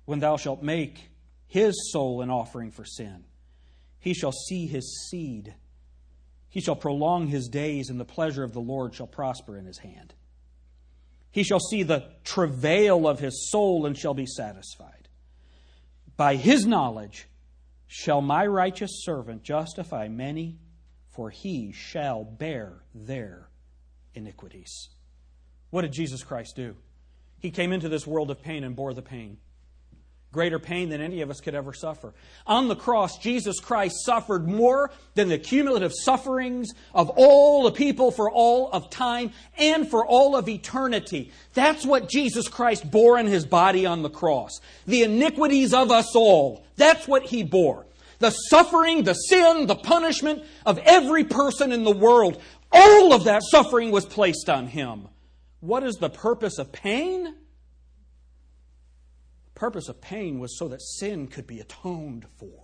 when 0.03 0.19
thou 0.19 0.35
shalt 0.35 0.61
make 0.61 1.09
his 1.47 1.89
soul 1.93 2.21
an 2.21 2.29
offering 2.29 2.69
for 2.69 2.83
sin. 2.83 3.23
He 3.97 4.13
shall 4.13 4.33
see 4.33 4.67
his 4.67 5.07
seed. 5.09 5.55
He 6.49 6.59
shall 6.59 6.75
prolong 6.75 7.27
his 7.27 7.47
days, 7.47 7.89
and 7.89 7.97
the 7.97 8.03
pleasure 8.03 8.43
of 8.43 8.51
the 8.51 8.59
Lord 8.59 8.93
shall 8.93 9.07
prosper 9.07 9.57
in 9.57 9.65
his 9.65 9.77
hand. 9.77 10.15
He 11.31 11.43
shall 11.43 11.61
see 11.61 11.83
the 11.83 12.09
travail 12.25 13.07
of 13.07 13.21
his 13.21 13.49
soul 13.49 13.85
and 13.85 13.97
shall 13.97 14.13
be 14.13 14.25
satisfied. 14.25 15.07
By 16.17 16.35
his 16.35 16.65
knowledge 16.65 17.29
shall 17.87 18.19
my 18.19 18.45
righteous 18.45 19.05
servant 19.05 19.43
justify 19.43 20.09
many, 20.09 20.59
for 21.07 21.29
he 21.29 21.71
shall 21.71 22.25
bear 22.25 22.83
their 22.93 23.47
iniquities. 24.15 24.89
What 25.69 25.81
did 25.81 25.91
Jesus 25.91 26.23
Christ 26.23 26.55
do? 26.55 26.75
He 27.39 27.51
came 27.51 27.73
into 27.73 27.89
this 27.89 28.07
world 28.07 28.31
of 28.31 28.41
pain 28.41 28.63
and 28.63 28.75
bore 28.75 28.93
the 28.93 29.01
pain 29.01 29.37
greater 30.33 30.59
pain 30.59 30.89
than 30.89 30.99
any 30.99 31.21
of 31.21 31.29
us 31.29 31.39
could 31.39 31.55
ever 31.55 31.71
suffer. 31.71 32.11
On 32.45 32.67
the 32.67 32.75
cross, 32.75 33.19
Jesus 33.19 33.59
Christ 33.59 34.03
suffered 34.03 34.47
more 34.47 34.91
than 35.13 35.29
the 35.29 35.37
cumulative 35.37 35.93
sufferings 35.93 36.71
of 36.93 37.09
all 37.15 37.63
the 37.63 37.71
people 37.71 38.11
for 38.11 38.29
all 38.29 38.69
of 38.71 38.89
time 38.89 39.31
and 39.57 39.87
for 39.87 40.05
all 40.05 40.35
of 40.35 40.49
eternity. 40.49 41.31
That's 41.53 41.85
what 41.85 42.09
Jesus 42.09 42.49
Christ 42.49 42.89
bore 42.91 43.17
in 43.17 43.27
his 43.27 43.45
body 43.45 43.85
on 43.85 44.01
the 44.01 44.09
cross. 44.09 44.59
The 44.87 45.03
iniquities 45.03 45.73
of 45.73 45.91
us 45.91 46.15
all. 46.15 46.65
That's 46.75 47.07
what 47.07 47.23
he 47.23 47.43
bore. 47.43 47.85
The 48.19 48.29
suffering, 48.31 49.03
the 49.03 49.13
sin, 49.13 49.67
the 49.67 49.75
punishment 49.75 50.43
of 50.65 50.77
every 50.79 51.23
person 51.23 51.71
in 51.71 51.83
the 51.83 51.91
world. 51.91 52.41
All 52.71 53.13
of 53.13 53.25
that 53.25 53.43
suffering 53.43 53.91
was 53.91 54.05
placed 54.05 54.49
on 54.49 54.67
him. 54.67 55.07
What 55.59 55.83
is 55.83 55.95
the 55.95 56.09
purpose 56.09 56.57
of 56.57 56.71
pain? 56.71 57.23
The 57.23 57.33
purpose 59.55 59.87
of 59.87 60.01
pain 60.01 60.39
was 60.39 60.57
so 60.57 60.67
that 60.69 60.81
sin 60.81 61.27
could 61.27 61.47
be 61.47 61.59
atoned 61.59 62.25
for. 62.37 62.63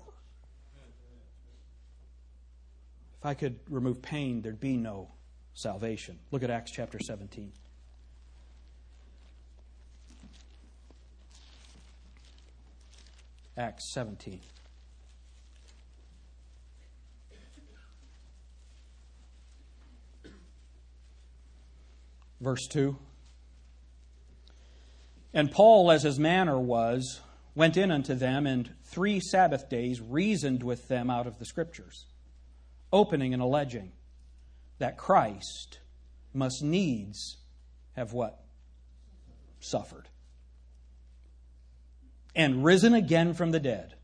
If 3.19 3.25
I 3.25 3.33
could 3.33 3.59
remove 3.69 4.01
pain, 4.01 4.41
there'd 4.41 4.61
be 4.61 4.77
no 4.77 5.11
salvation. 5.53 6.19
Look 6.31 6.41
at 6.41 6.49
Acts 6.49 6.71
chapter 6.71 6.99
17. 6.99 7.51
Acts 13.57 13.91
17. 13.93 14.39
Verse 22.41 22.67
2. 22.67 22.97
And 25.33 25.51
Paul, 25.51 25.91
as 25.91 26.03
his 26.03 26.19
manner 26.19 26.59
was, 26.59 27.21
went 27.53 27.77
in 27.77 27.91
unto 27.91 28.15
them, 28.15 28.47
and 28.47 28.73
three 28.83 29.19
Sabbath 29.19 29.69
days 29.69 30.01
reasoned 30.01 30.63
with 30.63 30.87
them 30.87 31.09
out 31.09 31.27
of 31.27 31.39
the 31.39 31.45
Scriptures, 31.45 32.05
opening 32.91 33.33
and 33.33 33.41
alleging 33.41 33.91
that 34.79 34.97
Christ 34.97 35.79
must 36.33 36.63
needs 36.63 37.37
have 37.93 38.13
what? 38.13 38.39
Suffered. 39.59 40.07
And 42.35 42.63
risen 42.63 42.93
again 42.93 43.33
from 43.33 43.51
the 43.51 43.59
dead. 43.59 43.95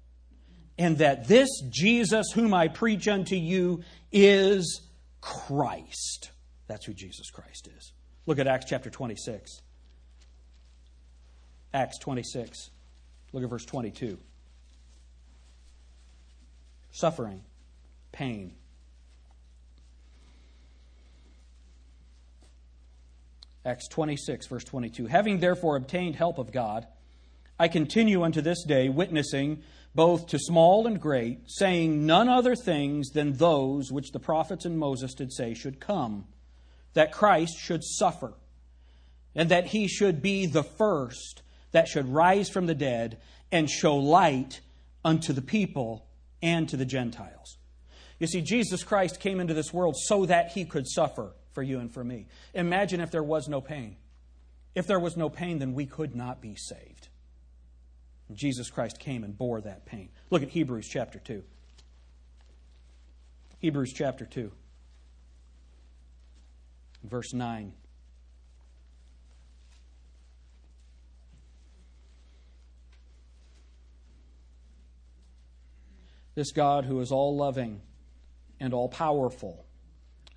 And 0.77 0.97
that 0.97 1.27
this 1.27 1.49
Jesus 1.69 2.31
whom 2.33 2.53
I 2.53 2.67
preach 2.67 3.07
unto 3.07 3.35
you 3.35 3.83
is 4.11 4.81
Christ. 5.21 6.31
That's 6.67 6.85
who 6.85 6.93
Jesus 6.93 7.29
Christ 7.31 7.69
is. 7.75 7.93
Look 8.25 8.39
at 8.39 8.47
Acts 8.47 8.65
chapter 8.67 8.89
26. 8.89 9.61
Acts 11.73 11.99
26. 11.99 12.71
Look 13.33 13.43
at 13.43 13.49
verse 13.49 13.65
22. 13.65 14.17
Suffering, 16.91 17.41
pain. 18.11 18.53
Acts 23.65 23.87
26, 23.89 24.47
verse 24.47 24.63
22. 24.63 25.07
Having 25.07 25.39
therefore 25.39 25.75
obtained 25.75 26.15
help 26.15 26.37
of 26.37 26.51
God, 26.51 26.87
I 27.59 27.67
continue 27.67 28.23
unto 28.23 28.41
this 28.41 28.63
day, 28.63 28.89
witnessing 28.89 29.63
both 29.93 30.27
to 30.27 30.39
small 30.39 30.87
and 30.87 31.01
great, 31.01 31.39
saying 31.47 32.05
none 32.05 32.29
other 32.29 32.55
things 32.55 33.09
than 33.09 33.33
those 33.33 33.91
which 33.91 34.11
the 34.11 34.19
prophets 34.19 34.65
and 34.65 34.77
Moses 34.77 35.13
did 35.13 35.33
say 35.33 35.53
should 35.53 35.79
come, 35.79 36.25
that 36.95 37.11
Christ 37.11 37.57
should 37.59 37.83
suffer, 37.83 38.33
and 39.35 39.49
that 39.49 39.67
he 39.67 39.87
should 39.87 40.21
be 40.21 40.47
the 40.47 40.63
first 40.63 41.43
that 41.71 41.87
should 41.87 42.07
rise 42.07 42.49
from 42.49 42.65
the 42.65 42.73
dead 42.73 43.19
and 43.51 43.69
show 43.69 43.97
light 43.97 44.61
unto 45.03 45.33
the 45.33 45.41
people 45.41 46.07
and 46.41 46.67
to 46.69 46.77
the 46.77 46.85
Gentiles. 46.85 47.57
You 48.17 48.27
see, 48.27 48.41
Jesus 48.41 48.83
Christ 48.83 49.19
came 49.19 49.39
into 49.39 49.53
this 49.53 49.73
world 49.73 49.95
so 49.97 50.25
that 50.25 50.53
he 50.53 50.63
could 50.63 50.87
suffer 50.87 51.33
for 51.51 51.61
you 51.61 51.79
and 51.79 51.93
for 51.93 52.03
me. 52.03 52.27
Imagine 52.53 53.01
if 53.01 53.11
there 53.11 53.23
was 53.23 53.49
no 53.49 53.59
pain. 53.59 53.97
If 54.73 54.87
there 54.87 54.99
was 54.99 55.17
no 55.17 55.29
pain, 55.29 55.59
then 55.59 55.73
we 55.73 55.85
could 55.85 56.15
not 56.15 56.41
be 56.41 56.55
saved. 56.55 57.09
Jesus 58.33 58.69
Christ 58.69 58.99
came 58.99 59.23
and 59.23 59.37
bore 59.37 59.61
that 59.61 59.85
pain. 59.85 60.09
Look 60.29 60.43
at 60.43 60.49
Hebrews 60.49 60.87
chapter 60.87 61.19
2. 61.19 61.43
Hebrews 63.59 63.93
chapter 63.93 64.25
2, 64.25 64.51
verse 67.07 67.33
9. 67.33 67.73
This 76.35 76.51
God 76.51 76.85
who 76.85 76.99
is 76.99 77.11
all 77.11 77.35
loving 77.37 77.81
and 78.59 78.73
all 78.73 78.89
powerful 78.89 79.65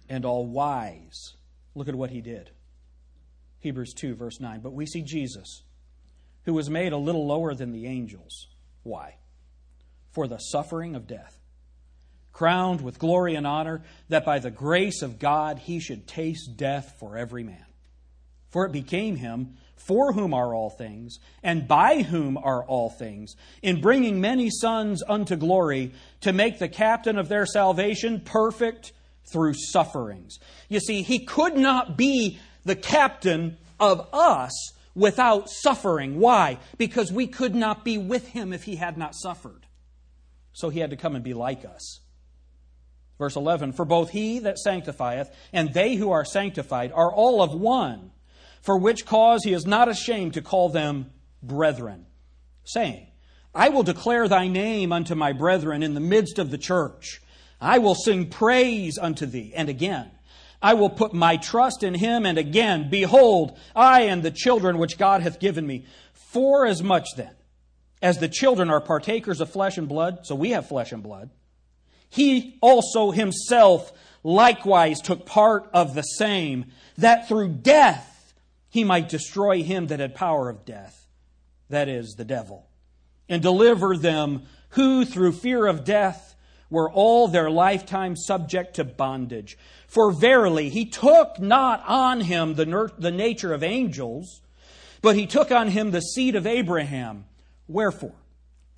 and 0.08 0.24
all 0.24 0.46
wise. 0.46 1.34
Look 1.74 1.88
at 1.88 1.94
what 1.94 2.10
he 2.10 2.20
did. 2.20 2.50
Hebrews 3.60 3.94
2, 3.94 4.14
verse 4.14 4.40
9. 4.40 4.60
But 4.60 4.72
we 4.72 4.86
see 4.86 5.02
Jesus, 5.02 5.64
who 6.44 6.54
was 6.54 6.70
made 6.70 6.92
a 6.92 6.96
little 6.96 7.26
lower 7.26 7.54
than 7.54 7.72
the 7.72 7.86
angels. 7.86 8.48
Why? 8.84 9.16
For 10.12 10.28
the 10.28 10.38
suffering 10.38 10.94
of 10.94 11.06
death, 11.06 11.37
crowned 12.38 12.80
with 12.80 13.00
glory 13.00 13.34
and 13.34 13.48
honor, 13.48 13.82
that 14.08 14.24
by 14.24 14.38
the 14.38 14.50
grace 14.50 15.02
of 15.02 15.18
God 15.18 15.58
he 15.58 15.80
should 15.80 16.06
taste 16.06 16.56
death 16.56 16.94
for 17.00 17.18
every 17.18 17.42
man. 17.42 17.64
For 18.50 18.64
it 18.64 18.70
became 18.70 19.16
him, 19.16 19.56
for 19.74 20.12
whom 20.12 20.32
are 20.32 20.54
all 20.54 20.70
things, 20.70 21.18
and 21.42 21.66
by 21.66 22.02
whom 22.02 22.38
are 22.38 22.64
all 22.64 22.90
things, 22.90 23.34
in 23.60 23.80
bringing 23.80 24.20
many 24.20 24.50
sons 24.50 25.02
unto 25.08 25.34
glory, 25.34 25.92
to 26.20 26.32
make 26.32 26.60
the 26.60 26.68
captain 26.68 27.18
of 27.18 27.28
their 27.28 27.44
salvation 27.44 28.20
perfect 28.20 28.92
through 29.32 29.54
sufferings. 29.54 30.38
You 30.68 30.78
see, 30.78 31.02
he 31.02 31.24
could 31.24 31.56
not 31.56 31.96
be 31.96 32.38
the 32.64 32.76
captain 32.76 33.56
of 33.80 34.08
us 34.12 34.52
without 34.94 35.50
suffering. 35.50 36.20
Why? 36.20 36.58
Because 36.76 37.10
we 37.10 37.26
could 37.26 37.56
not 37.56 37.84
be 37.84 37.98
with 37.98 38.28
him 38.28 38.52
if 38.52 38.62
he 38.62 38.76
had 38.76 38.96
not 38.96 39.16
suffered. 39.16 39.66
So 40.52 40.68
he 40.68 40.78
had 40.78 40.90
to 40.90 40.96
come 40.96 41.16
and 41.16 41.24
be 41.24 41.34
like 41.34 41.64
us. 41.64 41.98
Verse 43.18 43.36
11 43.36 43.72
For 43.72 43.84
both 43.84 44.10
he 44.10 44.38
that 44.40 44.58
sanctifieth 44.58 45.30
and 45.52 45.72
they 45.74 45.96
who 45.96 46.10
are 46.10 46.24
sanctified 46.24 46.92
are 46.92 47.12
all 47.12 47.42
of 47.42 47.52
one, 47.52 48.12
for 48.62 48.78
which 48.78 49.06
cause 49.06 49.44
he 49.44 49.52
is 49.52 49.66
not 49.66 49.88
ashamed 49.88 50.34
to 50.34 50.42
call 50.42 50.68
them 50.68 51.10
brethren, 51.42 52.06
saying, 52.64 53.08
I 53.54 53.70
will 53.70 53.82
declare 53.82 54.28
thy 54.28 54.46
name 54.46 54.92
unto 54.92 55.14
my 55.14 55.32
brethren 55.32 55.82
in 55.82 55.94
the 55.94 56.00
midst 56.00 56.38
of 56.38 56.50
the 56.50 56.58
church. 56.58 57.20
I 57.60 57.78
will 57.78 57.94
sing 57.94 58.28
praise 58.28 58.98
unto 58.98 59.26
thee. 59.26 59.52
And 59.54 59.68
again, 59.68 60.10
I 60.62 60.74
will 60.74 60.90
put 60.90 61.12
my 61.12 61.36
trust 61.36 61.82
in 61.82 61.94
him. 61.94 62.26
And 62.26 62.38
again, 62.38 62.88
behold, 62.90 63.58
I 63.74 64.02
and 64.02 64.22
the 64.22 64.30
children 64.30 64.78
which 64.78 64.98
God 64.98 65.22
hath 65.22 65.40
given 65.40 65.66
me. 65.66 65.86
For 66.12 66.66
as 66.66 66.82
much 66.82 67.06
then 67.16 67.34
as 68.00 68.18
the 68.18 68.28
children 68.28 68.70
are 68.70 68.80
partakers 68.80 69.40
of 69.40 69.50
flesh 69.50 69.76
and 69.76 69.88
blood, 69.88 70.20
so 70.24 70.34
we 70.34 70.50
have 70.50 70.68
flesh 70.68 70.92
and 70.92 71.02
blood, 71.02 71.30
he 72.08 72.56
also 72.60 73.10
himself 73.10 73.92
likewise 74.22 75.00
took 75.00 75.26
part 75.26 75.68
of 75.72 75.94
the 75.94 76.02
same, 76.02 76.66
that 76.96 77.28
through 77.28 77.48
death 77.48 78.34
he 78.68 78.84
might 78.84 79.08
destroy 79.08 79.62
him 79.62 79.86
that 79.88 80.00
had 80.00 80.14
power 80.14 80.48
of 80.48 80.64
death, 80.64 81.06
that 81.68 81.88
is, 81.88 82.14
the 82.16 82.24
devil, 82.24 82.66
and 83.28 83.42
deliver 83.42 83.96
them 83.96 84.42
who 84.70 85.04
through 85.04 85.32
fear 85.32 85.66
of 85.66 85.84
death 85.84 86.34
were 86.70 86.90
all 86.90 87.28
their 87.28 87.50
lifetime 87.50 88.14
subject 88.14 88.76
to 88.76 88.84
bondage. 88.84 89.56
For 89.86 90.12
verily, 90.12 90.68
he 90.68 90.84
took 90.84 91.38
not 91.40 91.82
on 91.86 92.20
him 92.20 92.54
the, 92.54 92.92
the 92.98 93.10
nature 93.10 93.54
of 93.54 93.62
angels, 93.62 94.42
but 95.00 95.16
he 95.16 95.26
took 95.26 95.50
on 95.50 95.68
him 95.68 95.90
the 95.90 96.00
seed 96.00 96.36
of 96.36 96.46
Abraham. 96.46 97.24
Wherefore, 97.66 98.14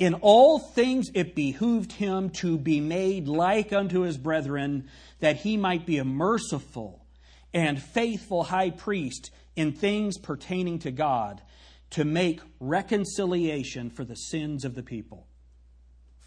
in 0.00 0.14
all 0.14 0.58
things 0.58 1.10
it 1.14 1.34
behooved 1.34 1.92
him 1.92 2.30
to 2.30 2.56
be 2.56 2.80
made 2.80 3.28
like 3.28 3.70
unto 3.70 4.00
his 4.00 4.16
brethren, 4.16 4.88
that 5.20 5.36
he 5.36 5.58
might 5.58 5.84
be 5.84 5.98
a 5.98 6.04
merciful 6.04 7.04
and 7.52 7.80
faithful 7.80 8.44
high 8.44 8.70
priest 8.70 9.30
in 9.54 9.72
things 9.72 10.16
pertaining 10.16 10.78
to 10.78 10.90
God, 10.90 11.42
to 11.90 12.04
make 12.04 12.40
reconciliation 12.60 13.90
for 13.90 14.04
the 14.04 14.14
sins 14.14 14.64
of 14.64 14.74
the 14.74 14.82
people. 14.82 15.26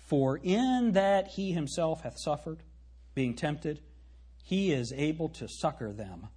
For 0.05 0.37
in 0.37 0.91
that 0.91 1.29
he 1.29 1.51
himself 1.51 2.03
hath 2.03 2.19
suffered, 2.19 2.59
being 3.15 3.33
tempted, 3.33 3.79
he 4.43 4.71
is 4.71 4.93
able 4.95 5.29
to 5.29 5.47
succor 5.47 5.91
them 5.91 6.27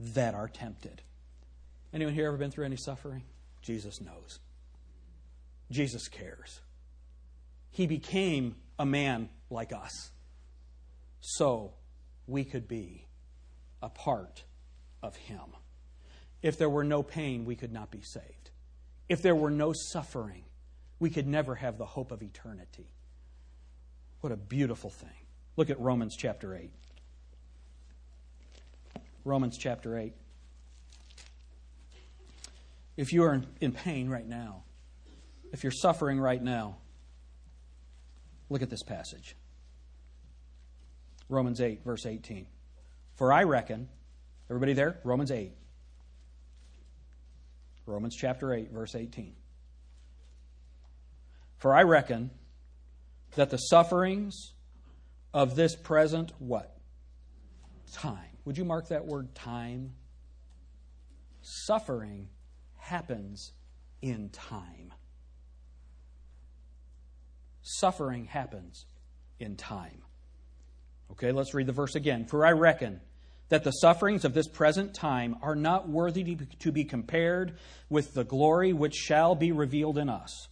that 0.00 0.34
are 0.34 0.48
tempted. 0.48 1.02
Anyone 1.92 2.14
here 2.14 2.26
ever 2.26 2.38
been 2.38 2.50
through 2.50 2.64
any 2.64 2.76
suffering? 2.76 3.22
Jesus 3.62 4.00
knows. 4.00 4.40
Jesus 5.74 6.06
cares. 6.06 6.60
He 7.72 7.88
became 7.88 8.54
a 8.78 8.86
man 8.86 9.28
like 9.50 9.72
us 9.72 10.12
so 11.20 11.74
we 12.28 12.44
could 12.44 12.68
be 12.68 13.08
a 13.82 13.88
part 13.88 14.44
of 15.02 15.16
him. 15.16 15.40
If 16.42 16.58
there 16.58 16.70
were 16.70 16.84
no 16.84 17.02
pain, 17.02 17.44
we 17.44 17.56
could 17.56 17.72
not 17.72 17.90
be 17.90 18.02
saved. 18.02 18.50
If 19.08 19.20
there 19.20 19.34
were 19.34 19.50
no 19.50 19.72
suffering, 19.72 20.44
we 21.00 21.10
could 21.10 21.26
never 21.26 21.56
have 21.56 21.76
the 21.76 21.84
hope 21.84 22.12
of 22.12 22.22
eternity. 22.22 22.86
What 24.20 24.32
a 24.32 24.36
beautiful 24.36 24.90
thing. 24.90 25.26
Look 25.56 25.70
at 25.70 25.80
Romans 25.80 26.14
chapter 26.16 26.54
8. 26.54 26.70
Romans 29.24 29.58
chapter 29.58 29.98
8. 29.98 30.14
If 32.96 33.12
you 33.12 33.24
are 33.24 33.42
in 33.60 33.72
pain 33.72 34.08
right 34.08 34.26
now, 34.26 34.62
if 35.54 35.62
you're 35.62 35.70
suffering 35.70 36.18
right 36.18 36.42
now, 36.42 36.78
look 38.50 38.60
at 38.60 38.70
this 38.70 38.82
passage. 38.82 39.36
Romans 41.28 41.60
8, 41.60 41.84
verse 41.84 42.06
18. 42.06 42.48
For 43.14 43.32
I 43.32 43.44
reckon, 43.44 43.88
everybody 44.50 44.72
there? 44.72 44.98
Romans 45.04 45.30
8. 45.30 45.52
Romans 47.86 48.16
chapter 48.16 48.52
8, 48.52 48.72
verse 48.72 48.96
18. 48.96 49.36
For 51.58 51.72
I 51.72 51.84
reckon 51.84 52.32
that 53.36 53.50
the 53.50 53.58
sufferings 53.58 54.54
of 55.32 55.54
this 55.54 55.76
present 55.76 56.32
what? 56.40 56.76
Time. 57.92 58.18
Would 58.44 58.58
you 58.58 58.64
mark 58.64 58.88
that 58.88 59.06
word 59.06 59.32
time? 59.36 59.92
Suffering 61.42 62.28
happens 62.76 63.52
in 64.02 64.30
time. 64.30 64.92
Suffering 67.64 68.26
happens 68.26 68.84
in 69.40 69.56
time. 69.56 70.02
Okay, 71.12 71.32
let's 71.32 71.54
read 71.54 71.66
the 71.66 71.72
verse 71.72 71.94
again. 71.94 72.26
For 72.26 72.44
I 72.46 72.52
reckon 72.52 73.00
that 73.48 73.64
the 73.64 73.70
sufferings 73.70 74.24
of 74.24 74.34
this 74.34 74.46
present 74.46 74.94
time 74.94 75.36
are 75.42 75.56
not 75.56 75.88
worthy 75.88 76.36
to 76.60 76.72
be 76.72 76.84
compared 76.84 77.56
with 77.88 78.14
the 78.14 78.24
glory 78.24 78.72
which 78.72 78.94
shall 78.94 79.34
be 79.34 79.50
revealed 79.50 79.98
in 79.98 80.08
us. 80.08 80.48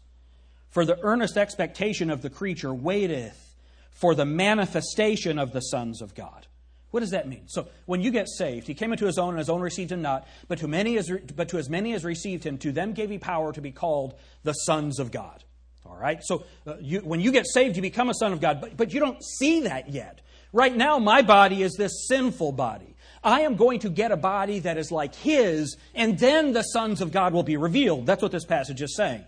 For 0.70 0.84
the 0.84 0.98
earnest 1.02 1.36
expectation 1.36 2.10
of 2.10 2.22
the 2.22 2.30
creature 2.30 2.72
waiteth 2.72 3.56
for 3.90 4.14
the 4.14 4.24
manifestation 4.24 5.38
of 5.38 5.52
the 5.52 5.60
sons 5.60 6.00
of 6.00 6.14
God. 6.14 6.46
What 6.92 7.00
does 7.00 7.10
that 7.10 7.28
mean? 7.28 7.44
So 7.46 7.68
when 7.86 8.02
you 8.02 8.10
get 8.10 8.28
saved, 8.28 8.66
he 8.66 8.74
came 8.74 8.92
into 8.92 9.06
his 9.06 9.18
own, 9.18 9.30
and 9.30 9.38
his 9.38 9.50
own 9.50 9.60
received 9.60 9.92
him 9.92 10.02
not. 10.02 10.26
But 10.48 10.58
to 10.58 10.68
many 10.68 10.96
as, 10.98 11.10
but 11.34 11.48
to 11.50 11.58
as 11.58 11.68
many 11.68 11.92
as 11.92 12.04
received 12.04 12.44
him, 12.44 12.58
to 12.58 12.72
them 12.72 12.92
gave 12.92 13.10
he 13.10 13.18
power 13.18 13.52
to 13.52 13.60
be 13.60 13.72
called 13.72 14.14
the 14.44 14.52
sons 14.52 14.98
of 14.98 15.10
God. 15.10 15.44
All 15.84 15.96
right. 15.96 16.20
So 16.22 16.44
uh, 16.66 16.76
you, 16.80 17.00
when 17.00 17.20
you 17.20 17.32
get 17.32 17.46
saved, 17.46 17.76
you 17.76 17.82
become 17.82 18.08
a 18.08 18.14
son 18.14 18.32
of 18.32 18.40
God. 18.40 18.60
But 18.60 18.76
but 18.76 18.92
you 18.92 19.00
don't 19.00 19.22
see 19.22 19.60
that 19.62 19.90
yet. 19.90 20.20
Right 20.52 20.76
now, 20.76 20.98
my 20.98 21.22
body 21.22 21.62
is 21.62 21.74
this 21.76 22.06
sinful 22.08 22.52
body. 22.52 22.94
I 23.24 23.42
am 23.42 23.56
going 23.56 23.80
to 23.80 23.90
get 23.90 24.10
a 24.10 24.16
body 24.16 24.58
that 24.60 24.76
is 24.76 24.90
like 24.90 25.14
his, 25.14 25.76
and 25.94 26.18
then 26.18 26.52
the 26.52 26.62
sons 26.62 27.00
of 27.00 27.12
God 27.12 27.32
will 27.32 27.44
be 27.44 27.56
revealed. 27.56 28.04
That's 28.04 28.22
what 28.22 28.32
this 28.32 28.44
passage 28.44 28.82
is 28.82 28.96
saying. 28.96 29.24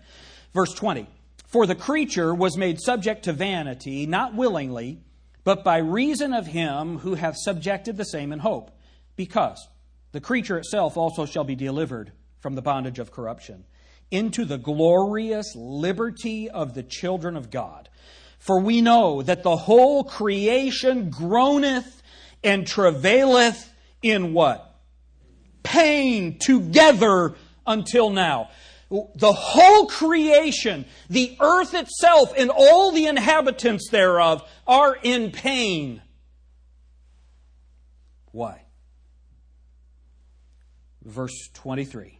Verse 0.53 0.73
20. 0.73 1.07
For 1.47 1.65
the 1.65 1.75
creature 1.75 2.35
was 2.35 2.57
made 2.57 2.81
subject 2.81 3.23
to 3.23 3.33
vanity, 3.33 4.05
not 4.05 4.35
willingly, 4.35 4.99
but 5.43 5.63
by 5.63 5.77
reason 5.77 6.33
of 6.33 6.47
him 6.47 6.99
who 6.99 7.15
hath 7.15 7.37
subjected 7.37 7.95
the 7.95 8.03
same 8.03 8.33
in 8.33 8.39
hope, 8.39 8.71
because 9.15 9.67
the 10.11 10.19
creature 10.19 10.57
itself 10.57 10.97
also 10.97 11.25
shall 11.25 11.43
be 11.45 11.55
delivered 11.55 12.11
from 12.39 12.55
the 12.55 12.61
bondage 12.61 12.99
of 12.99 13.11
corruption 13.11 13.65
into 14.11 14.45
the 14.45 14.57
glorious 14.57 15.55
liberty 15.55 16.49
of 16.49 16.73
the 16.73 16.83
children 16.83 17.35
of 17.35 17.49
God. 17.49 17.89
For 18.39 18.59
we 18.59 18.81
know 18.81 19.21
that 19.21 19.43
the 19.43 19.55
whole 19.55 20.03
creation 20.03 21.09
groaneth 21.09 22.01
and 22.43 22.67
travaileth 22.67 23.71
in 24.01 24.33
what? 24.33 24.79
Pain 25.63 26.37
together 26.39 27.35
until 27.65 28.11
now 28.11 28.49
the 28.89 29.33
whole 29.33 29.87
creation, 29.87 30.85
the 31.09 31.35
earth 31.39 31.73
itself, 31.73 32.33
and 32.37 32.51
all 32.51 32.91
the 32.91 33.07
inhabitants 33.07 33.89
thereof 33.89 34.47
are 34.67 34.97
in 35.01 35.31
pain. 35.31 36.01
Why? 38.31 38.61
Verse 41.03 41.49
23. 41.53 42.19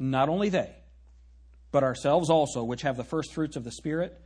Not 0.00 0.30
only 0.30 0.48
they, 0.48 0.74
but 1.70 1.84
ourselves 1.84 2.30
also, 2.30 2.64
which 2.64 2.82
have 2.82 2.96
the 2.96 3.04
first 3.04 3.34
fruits 3.34 3.54
of 3.54 3.64
the 3.64 3.70
Spirit, 3.70 4.18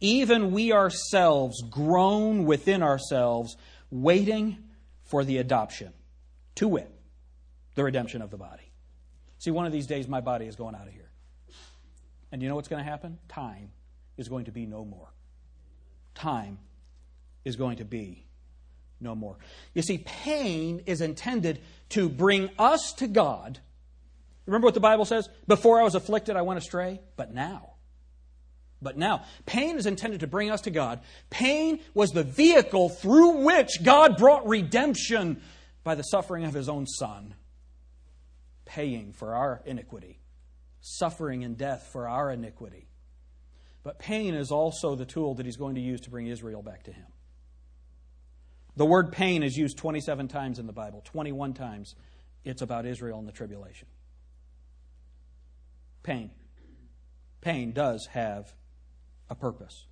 even 0.00 0.52
we 0.52 0.72
ourselves 0.72 1.62
groan 1.68 2.44
within 2.44 2.82
ourselves, 2.82 3.56
waiting 3.90 4.56
for 5.02 5.24
the 5.24 5.38
adoption, 5.38 5.92
to 6.54 6.68
wit, 6.68 6.90
the 7.74 7.82
redemption 7.82 8.22
of 8.22 8.30
the 8.30 8.36
body. 8.36 8.70
See, 9.38 9.50
one 9.50 9.66
of 9.66 9.72
these 9.72 9.88
days 9.88 10.06
my 10.06 10.20
body 10.20 10.46
is 10.46 10.54
going 10.54 10.76
out 10.76 10.86
of 10.86 10.92
here. 10.92 11.10
And 12.30 12.40
you 12.40 12.48
know 12.48 12.54
what's 12.54 12.68
going 12.68 12.82
to 12.84 12.90
happen? 12.90 13.18
Time 13.28 13.70
is 14.16 14.28
going 14.28 14.44
to 14.44 14.52
be 14.52 14.64
no 14.64 14.84
more. 14.84 15.08
Time 16.14 16.58
is 17.44 17.56
going 17.56 17.78
to 17.78 17.84
be 17.84 18.26
no 19.00 19.14
more. 19.14 19.36
You 19.74 19.82
see, 19.82 19.98
pain 19.98 20.82
is 20.86 21.00
intended 21.00 21.60
to 21.90 22.08
bring 22.08 22.50
us 22.58 22.92
to 22.98 23.08
God. 23.08 23.58
Remember 24.46 24.66
what 24.66 24.74
the 24.74 24.80
Bible 24.80 25.04
says? 25.04 25.28
Before 25.46 25.80
I 25.80 25.82
was 25.82 25.94
afflicted, 25.94 26.36
I 26.36 26.42
went 26.42 26.58
astray, 26.58 27.00
but 27.16 27.34
now. 27.34 27.72
But 28.80 28.96
now, 28.96 29.24
pain 29.46 29.76
is 29.76 29.86
intended 29.86 30.20
to 30.20 30.26
bring 30.26 30.50
us 30.50 30.62
to 30.62 30.70
God. 30.70 31.00
Pain 31.30 31.80
was 31.94 32.10
the 32.10 32.22
vehicle 32.22 32.88
through 32.88 33.44
which 33.44 33.82
God 33.82 34.16
brought 34.16 34.46
redemption 34.46 35.42
by 35.82 35.94
the 35.94 36.02
suffering 36.02 36.44
of 36.44 36.54
his 36.54 36.68
own 36.68 36.86
Son, 36.86 37.34
paying 38.64 39.12
for 39.12 39.34
our 39.34 39.62
iniquity, 39.64 40.20
suffering 40.80 41.42
and 41.42 41.56
death 41.56 41.88
for 41.90 42.08
our 42.08 42.30
iniquity. 42.30 42.88
But 43.82 43.98
pain 43.98 44.34
is 44.34 44.50
also 44.50 44.94
the 44.94 45.06
tool 45.06 45.34
that 45.34 45.46
he's 45.46 45.56
going 45.56 45.76
to 45.76 45.80
use 45.80 46.02
to 46.02 46.10
bring 46.10 46.26
Israel 46.26 46.62
back 46.62 46.84
to 46.84 46.92
him. 46.92 47.06
The 48.76 48.84
word 48.84 49.10
pain 49.10 49.42
is 49.42 49.56
used 49.56 49.78
27 49.78 50.28
times 50.28 50.58
in 50.58 50.66
the 50.66 50.72
Bible, 50.72 51.02
21 51.04 51.54
times 51.54 51.94
it's 52.44 52.62
about 52.62 52.84
Israel 52.84 53.18
and 53.18 53.26
the 53.26 53.32
tribulation. 53.32 53.88
Pain. 56.06 56.30
Pain 57.40 57.72
does 57.72 58.06
have 58.06 58.54
a 59.28 59.34
purpose. 59.34 59.86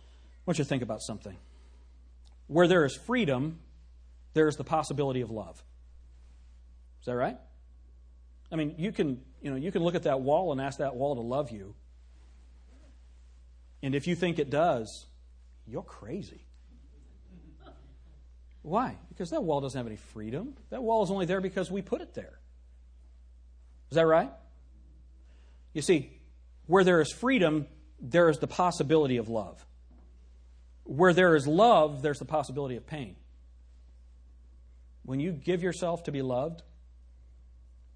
I 0.00 0.42
want 0.46 0.58
you 0.58 0.64
to 0.64 0.68
think 0.68 0.82
about 0.82 1.02
something. 1.02 1.36
Where 2.46 2.66
there 2.66 2.86
is 2.86 2.96
freedom, 2.96 3.58
there 4.32 4.48
is 4.48 4.56
the 4.56 4.64
possibility 4.64 5.20
of 5.20 5.30
love. 5.30 5.62
Is 7.00 7.06
that 7.06 7.14
right? 7.14 7.36
I 8.50 8.56
mean, 8.56 8.76
you 8.78 8.90
can, 8.90 9.20
you 9.42 9.50
know, 9.50 9.56
you 9.58 9.70
can 9.70 9.82
look 9.82 9.94
at 9.94 10.04
that 10.04 10.22
wall 10.22 10.50
and 10.50 10.62
ask 10.62 10.78
that 10.78 10.96
wall 10.96 11.14
to 11.16 11.20
love 11.20 11.50
you. 11.50 11.74
And 13.82 13.94
if 13.94 14.06
you 14.06 14.16
think 14.16 14.38
it 14.38 14.48
does, 14.48 15.04
you're 15.66 15.82
crazy. 15.82 16.46
Why? 18.62 18.96
Because 19.10 19.28
that 19.30 19.44
wall 19.44 19.60
doesn't 19.60 19.78
have 19.78 19.86
any 19.86 19.96
freedom. 19.96 20.54
That 20.70 20.82
wall 20.82 21.04
is 21.04 21.10
only 21.10 21.26
there 21.26 21.42
because 21.42 21.70
we 21.70 21.82
put 21.82 22.00
it 22.00 22.14
there. 22.14 22.37
Is 23.90 23.94
that 23.94 24.06
right? 24.06 24.30
You 25.72 25.82
see, 25.82 26.10
where 26.66 26.84
there 26.84 27.00
is 27.00 27.12
freedom, 27.12 27.66
there 28.00 28.28
is 28.28 28.38
the 28.38 28.46
possibility 28.46 29.16
of 29.16 29.28
love. 29.28 29.64
Where 30.84 31.12
there 31.12 31.34
is 31.34 31.46
love, 31.46 32.02
there's 32.02 32.18
the 32.18 32.24
possibility 32.24 32.76
of 32.76 32.86
pain. 32.86 33.16
When 35.04 35.20
you 35.20 35.32
give 35.32 35.62
yourself 35.62 36.04
to 36.04 36.12
be 36.12 36.22
loved, 36.22 36.62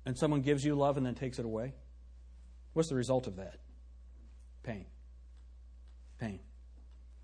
and 0.05 0.16
someone 0.18 0.40
gives 0.40 0.64
you 0.64 0.74
love 0.74 0.97
and 0.97 1.07
then 1.07 1.14
takes 1.14 1.38
it 1.38 1.45
away, 1.45 1.74
what's 2.72 2.88
the 2.88 2.95
result 2.95 3.26
of 3.26 3.36
that? 3.36 3.59
Pain. 4.62 4.86
Pain. 6.18 6.40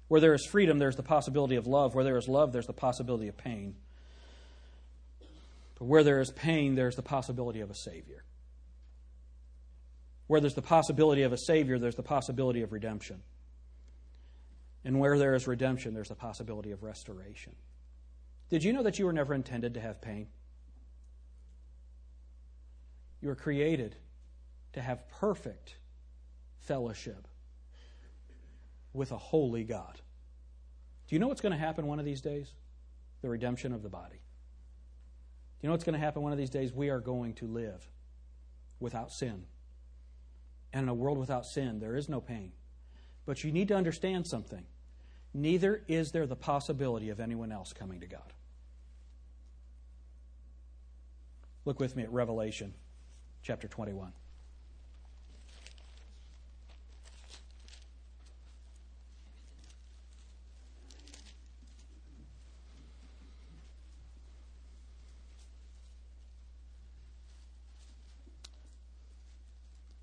Where 0.08 0.20
there 0.20 0.34
is 0.34 0.46
freedom, 0.46 0.78
there's 0.78 0.96
the 0.96 1.02
possibility 1.02 1.56
of 1.56 1.66
love. 1.66 1.94
Where 1.94 2.04
there 2.04 2.16
is 2.16 2.28
love, 2.28 2.52
there's 2.52 2.66
the 2.66 2.72
possibility 2.72 3.28
of 3.28 3.36
pain. 3.36 3.76
But 5.78 5.84
where 5.84 6.02
there 6.02 6.20
is 6.20 6.30
pain, 6.30 6.74
there's 6.74 6.96
the 6.96 7.02
possibility 7.02 7.60
of 7.60 7.70
a 7.70 7.74
Savior. 7.74 8.24
Where 10.28 10.40
there's 10.40 10.54
the 10.54 10.62
possibility 10.62 11.22
of 11.22 11.32
a 11.32 11.38
Savior, 11.38 11.78
there's 11.78 11.96
the 11.96 12.02
possibility 12.02 12.62
of 12.62 12.72
redemption. 12.72 13.22
And 14.84 15.00
where 15.00 15.18
there 15.18 15.34
is 15.34 15.46
redemption, 15.46 15.94
there's 15.94 16.08
the 16.08 16.14
possibility 16.14 16.70
of 16.70 16.82
restoration. 16.82 17.54
Did 18.48 18.62
you 18.62 18.72
know 18.72 18.82
that 18.84 18.98
you 18.98 19.06
were 19.06 19.12
never 19.12 19.34
intended 19.34 19.74
to 19.74 19.80
have 19.80 20.00
pain? 20.00 20.28
You 23.20 23.28
were 23.28 23.34
created 23.34 23.96
to 24.74 24.80
have 24.80 25.08
perfect 25.08 25.76
fellowship 26.60 27.26
with 28.92 29.12
a 29.12 29.18
holy 29.18 29.64
God. 29.64 30.00
Do 31.08 31.14
you 31.14 31.18
know 31.18 31.28
what's 31.28 31.40
going 31.40 31.52
to 31.52 31.58
happen 31.58 31.86
one 31.86 31.98
of 31.98 32.04
these 32.04 32.20
days? 32.20 32.52
The 33.22 33.28
redemption 33.28 33.72
of 33.72 33.82
the 33.82 33.88
body. 33.88 34.16
Do 34.16 35.66
you 35.66 35.68
know 35.68 35.72
what's 35.72 35.84
going 35.84 35.98
to 35.98 36.04
happen 36.04 36.22
one 36.22 36.32
of 36.32 36.38
these 36.38 36.50
days? 36.50 36.72
We 36.72 36.90
are 36.90 37.00
going 37.00 37.34
to 37.34 37.46
live 37.46 37.90
without 38.78 39.10
sin. 39.10 39.44
And 40.72 40.84
in 40.84 40.88
a 40.88 40.94
world 40.94 41.18
without 41.18 41.46
sin, 41.46 41.80
there 41.80 41.96
is 41.96 42.08
no 42.08 42.20
pain. 42.20 42.52
But 43.26 43.44
you 43.44 43.52
need 43.52 43.68
to 43.68 43.76
understand 43.76 44.26
something. 44.26 44.64
Neither 45.34 45.82
is 45.88 46.12
there 46.12 46.26
the 46.26 46.36
possibility 46.36 47.10
of 47.10 47.20
anyone 47.20 47.52
else 47.52 47.72
coming 47.72 48.00
to 48.00 48.06
God. 48.06 48.32
Look 51.64 51.80
with 51.80 51.96
me 51.96 52.02
at 52.02 52.12
Revelation 52.12 52.74
chapter 53.42 53.68
21. 53.68 54.12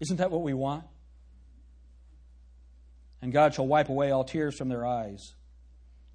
Isn't 0.00 0.18
that 0.18 0.30
what 0.30 0.42
we 0.42 0.54
want? 0.54 0.84
And 3.22 3.32
God 3.32 3.54
shall 3.54 3.66
wipe 3.66 3.88
away 3.88 4.10
all 4.10 4.24
tears 4.24 4.56
from 4.56 4.68
their 4.68 4.86
eyes, 4.86 5.34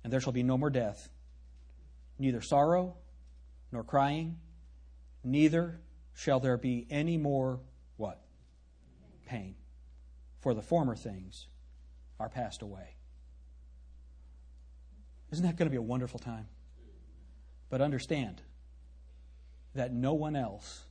and 0.03 0.13
there 0.13 0.21
shall 0.21 0.33
be 0.33 0.43
no 0.43 0.57
more 0.57 0.69
death, 0.69 1.09
neither 2.19 2.41
sorrow 2.41 2.95
nor 3.71 3.83
crying, 3.83 4.37
neither 5.23 5.79
shall 6.13 6.39
there 6.39 6.57
be 6.57 6.85
any 6.89 7.17
more 7.17 7.59
what? 7.97 8.21
Pain. 9.25 9.55
For 10.39 10.53
the 10.53 10.61
former 10.61 10.95
things 10.95 11.47
are 12.19 12.29
passed 12.29 12.61
away. 12.61 12.95
Isn't 15.31 15.45
that 15.45 15.55
going 15.55 15.67
to 15.67 15.71
be 15.71 15.77
a 15.77 15.81
wonderful 15.81 16.19
time? 16.19 16.47
But 17.69 17.81
understand 17.81 18.41
that 19.75 19.93
no 19.93 20.13
one 20.13 20.35
else 20.35 20.83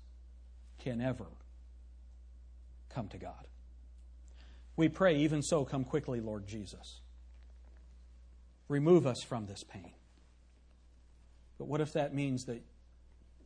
can 0.79 1.01
ever 1.01 1.27
come 2.95 3.09
to 3.09 3.19
God. 3.19 3.47
We 4.77 4.89
pray, 4.89 5.17
even 5.19 5.43
so, 5.43 5.65
come 5.65 5.85
quickly, 5.85 6.21
Lord 6.21 6.47
Jesus. 6.47 7.01
Remove 8.69 9.07
us 9.07 9.23
from 9.23 9.47
this 9.47 9.65
pain. 9.65 9.93
But 11.59 11.67
what 11.67 11.81
if 11.81 11.93
that 11.93 12.15
means 12.15 12.45
that 12.47 12.63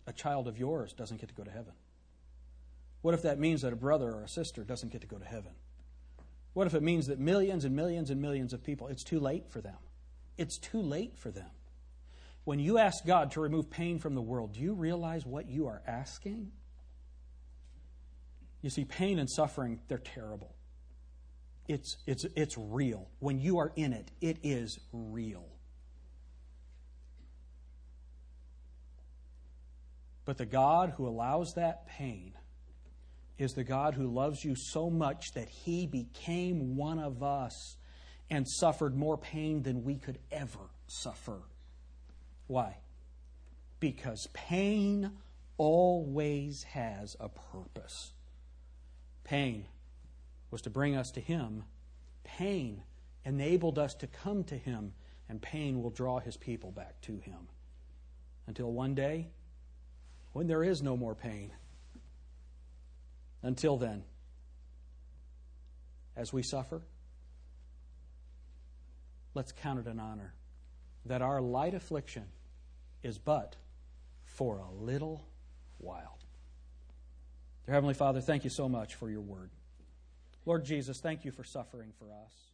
a 0.07 0.13
child 0.13 0.47
of 0.47 0.59
yours 0.59 0.93
doesn't 0.93 1.21
get 1.21 1.29
to 1.29 1.35
go 1.35 1.45
to 1.45 1.51
heaven? 1.51 1.73
What 3.03 3.15
if 3.15 3.23
that 3.23 3.39
means 3.39 3.63
that 3.63 3.73
a 3.73 3.77
brother 3.77 4.11
or 4.11 4.23
a 4.23 4.29
sister 4.29 4.65
doesn't 4.65 4.93
get 4.93 5.01
to 5.01 5.07
go 5.07 5.19
to 5.19 5.25
heaven? 5.25 5.53
What 6.53 6.67
if 6.67 6.75
it 6.75 6.83
means 6.83 7.09
that 7.09 7.19
millions 7.19 7.65
and 7.65 7.75
millions 7.75 8.11
and 8.11 8.23
millions 8.23 8.53
of 8.53 8.63
people, 8.63 8.87
it's 8.87 9.03
too 9.03 9.19
late 9.19 9.51
for 9.51 9.61
them? 9.61 9.77
It's 10.39 10.59
too 10.59 10.81
late 10.81 11.19
for 11.19 11.31
them. 11.31 11.51
When 12.45 12.59
you 12.59 12.79
ask 12.79 13.05
God 13.05 13.33
to 13.33 13.41
remove 13.41 13.71
pain 13.71 13.99
from 13.99 14.15
the 14.15 14.23
world, 14.23 14.53
do 14.53 14.61
you 14.61 14.75
realize 14.75 15.27
what 15.27 15.49
you 15.49 15.67
are 15.67 15.83
asking? 15.87 16.53
You 18.65 18.71
see, 18.71 18.87
pain 18.87 19.19
and 19.19 19.29
suffering, 19.29 19.79
they're 19.89 19.99
terrible. 19.99 20.55
It's, 21.69 21.99
it's, 22.07 22.25
it's 22.35 22.57
real. 22.57 23.11
When 23.19 23.39
you 23.39 23.59
are 23.59 23.71
in 23.77 23.93
it, 23.93 24.11
it 24.23 24.39
is 24.43 24.81
real. 24.91 25.45
But 30.25 30.39
the 30.39 30.47
God 30.47 30.95
who 30.97 31.07
allows 31.07 31.53
that 31.57 31.87
pain 31.89 32.33
is 33.37 33.53
the 33.53 33.65
God 33.65 33.93
who 33.93 34.07
loves 34.07 34.43
you 34.43 34.55
so 34.55 34.89
much 34.89 35.33
that 35.35 35.51
he 35.51 35.87
became 35.87 36.75
one 36.75 36.99
of 36.99 37.23
us 37.23 37.77
and 38.31 38.49
suffered 38.49 38.97
more 38.97 39.19
pain 39.19 39.63
than 39.63 39.85
we 39.85 39.97
could 39.97 40.19
ever 40.33 40.71
suffer. 40.87 41.43
Why? 42.47 42.79
Because 43.79 44.27
pain 44.33 45.11
always 45.59 46.63
has 46.63 47.15
a 47.21 47.29
purpose. 47.29 48.13
Pain 49.25 49.65
was 50.51 50.63
to 50.63 50.71
bring 50.71 50.95
us 50.95 51.11
to 51.13 51.21
Him. 51.21 51.65
Pain 52.23 52.83
enabled 53.25 53.79
us 53.79 53.95
to 53.95 54.07
come 54.07 54.45
to 54.45 54.57
Him, 54.57 54.93
and 55.29 55.41
pain 55.41 55.83
will 55.83 55.91
draw 55.91 56.21
His 56.21 56.37
people 56.37 56.71
back 56.71 57.01
to 57.03 57.19
Him. 57.19 57.49
Until 58.47 58.71
one 58.71 58.95
day, 58.95 59.29
when 60.33 60.47
there 60.47 60.63
is 60.63 60.83
no 60.83 60.97
more 60.97 61.15
pain. 61.15 61.51
Until 63.43 63.77
then, 63.77 64.03
as 66.17 66.33
we 66.33 66.43
suffer, 66.43 66.83
let's 69.35 69.53
count 69.53 69.79
it 69.79 69.87
an 69.87 70.01
honor 70.01 70.35
that 71.07 71.23
our 71.23 71.41
light 71.41 71.75
affliction 71.75 72.25
is 73.03 73.19
but 73.19 73.57
for 74.25 74.59
a 74.59 74.85
little 74.85 75.25
while. 75.79 76.19
Dear 77.67 77.75
Heavenly 77.75 77.95
Father, 77.95 78.21
thank 78.21 78.45
you 78.45 78.51
so 78.51 78.69
much 78.69 78.95
for 78.95 79.09
your 79.09 79.23
word. 79.23 79.51
Lord 80.45 80.65
Jesus, 80.65 81.01
thank 81.01 81.25
you 81.25 81.31
for 81.31 81.45
suffering 81.45 81.93
for 81.99 82.07
us. 82.13 82.54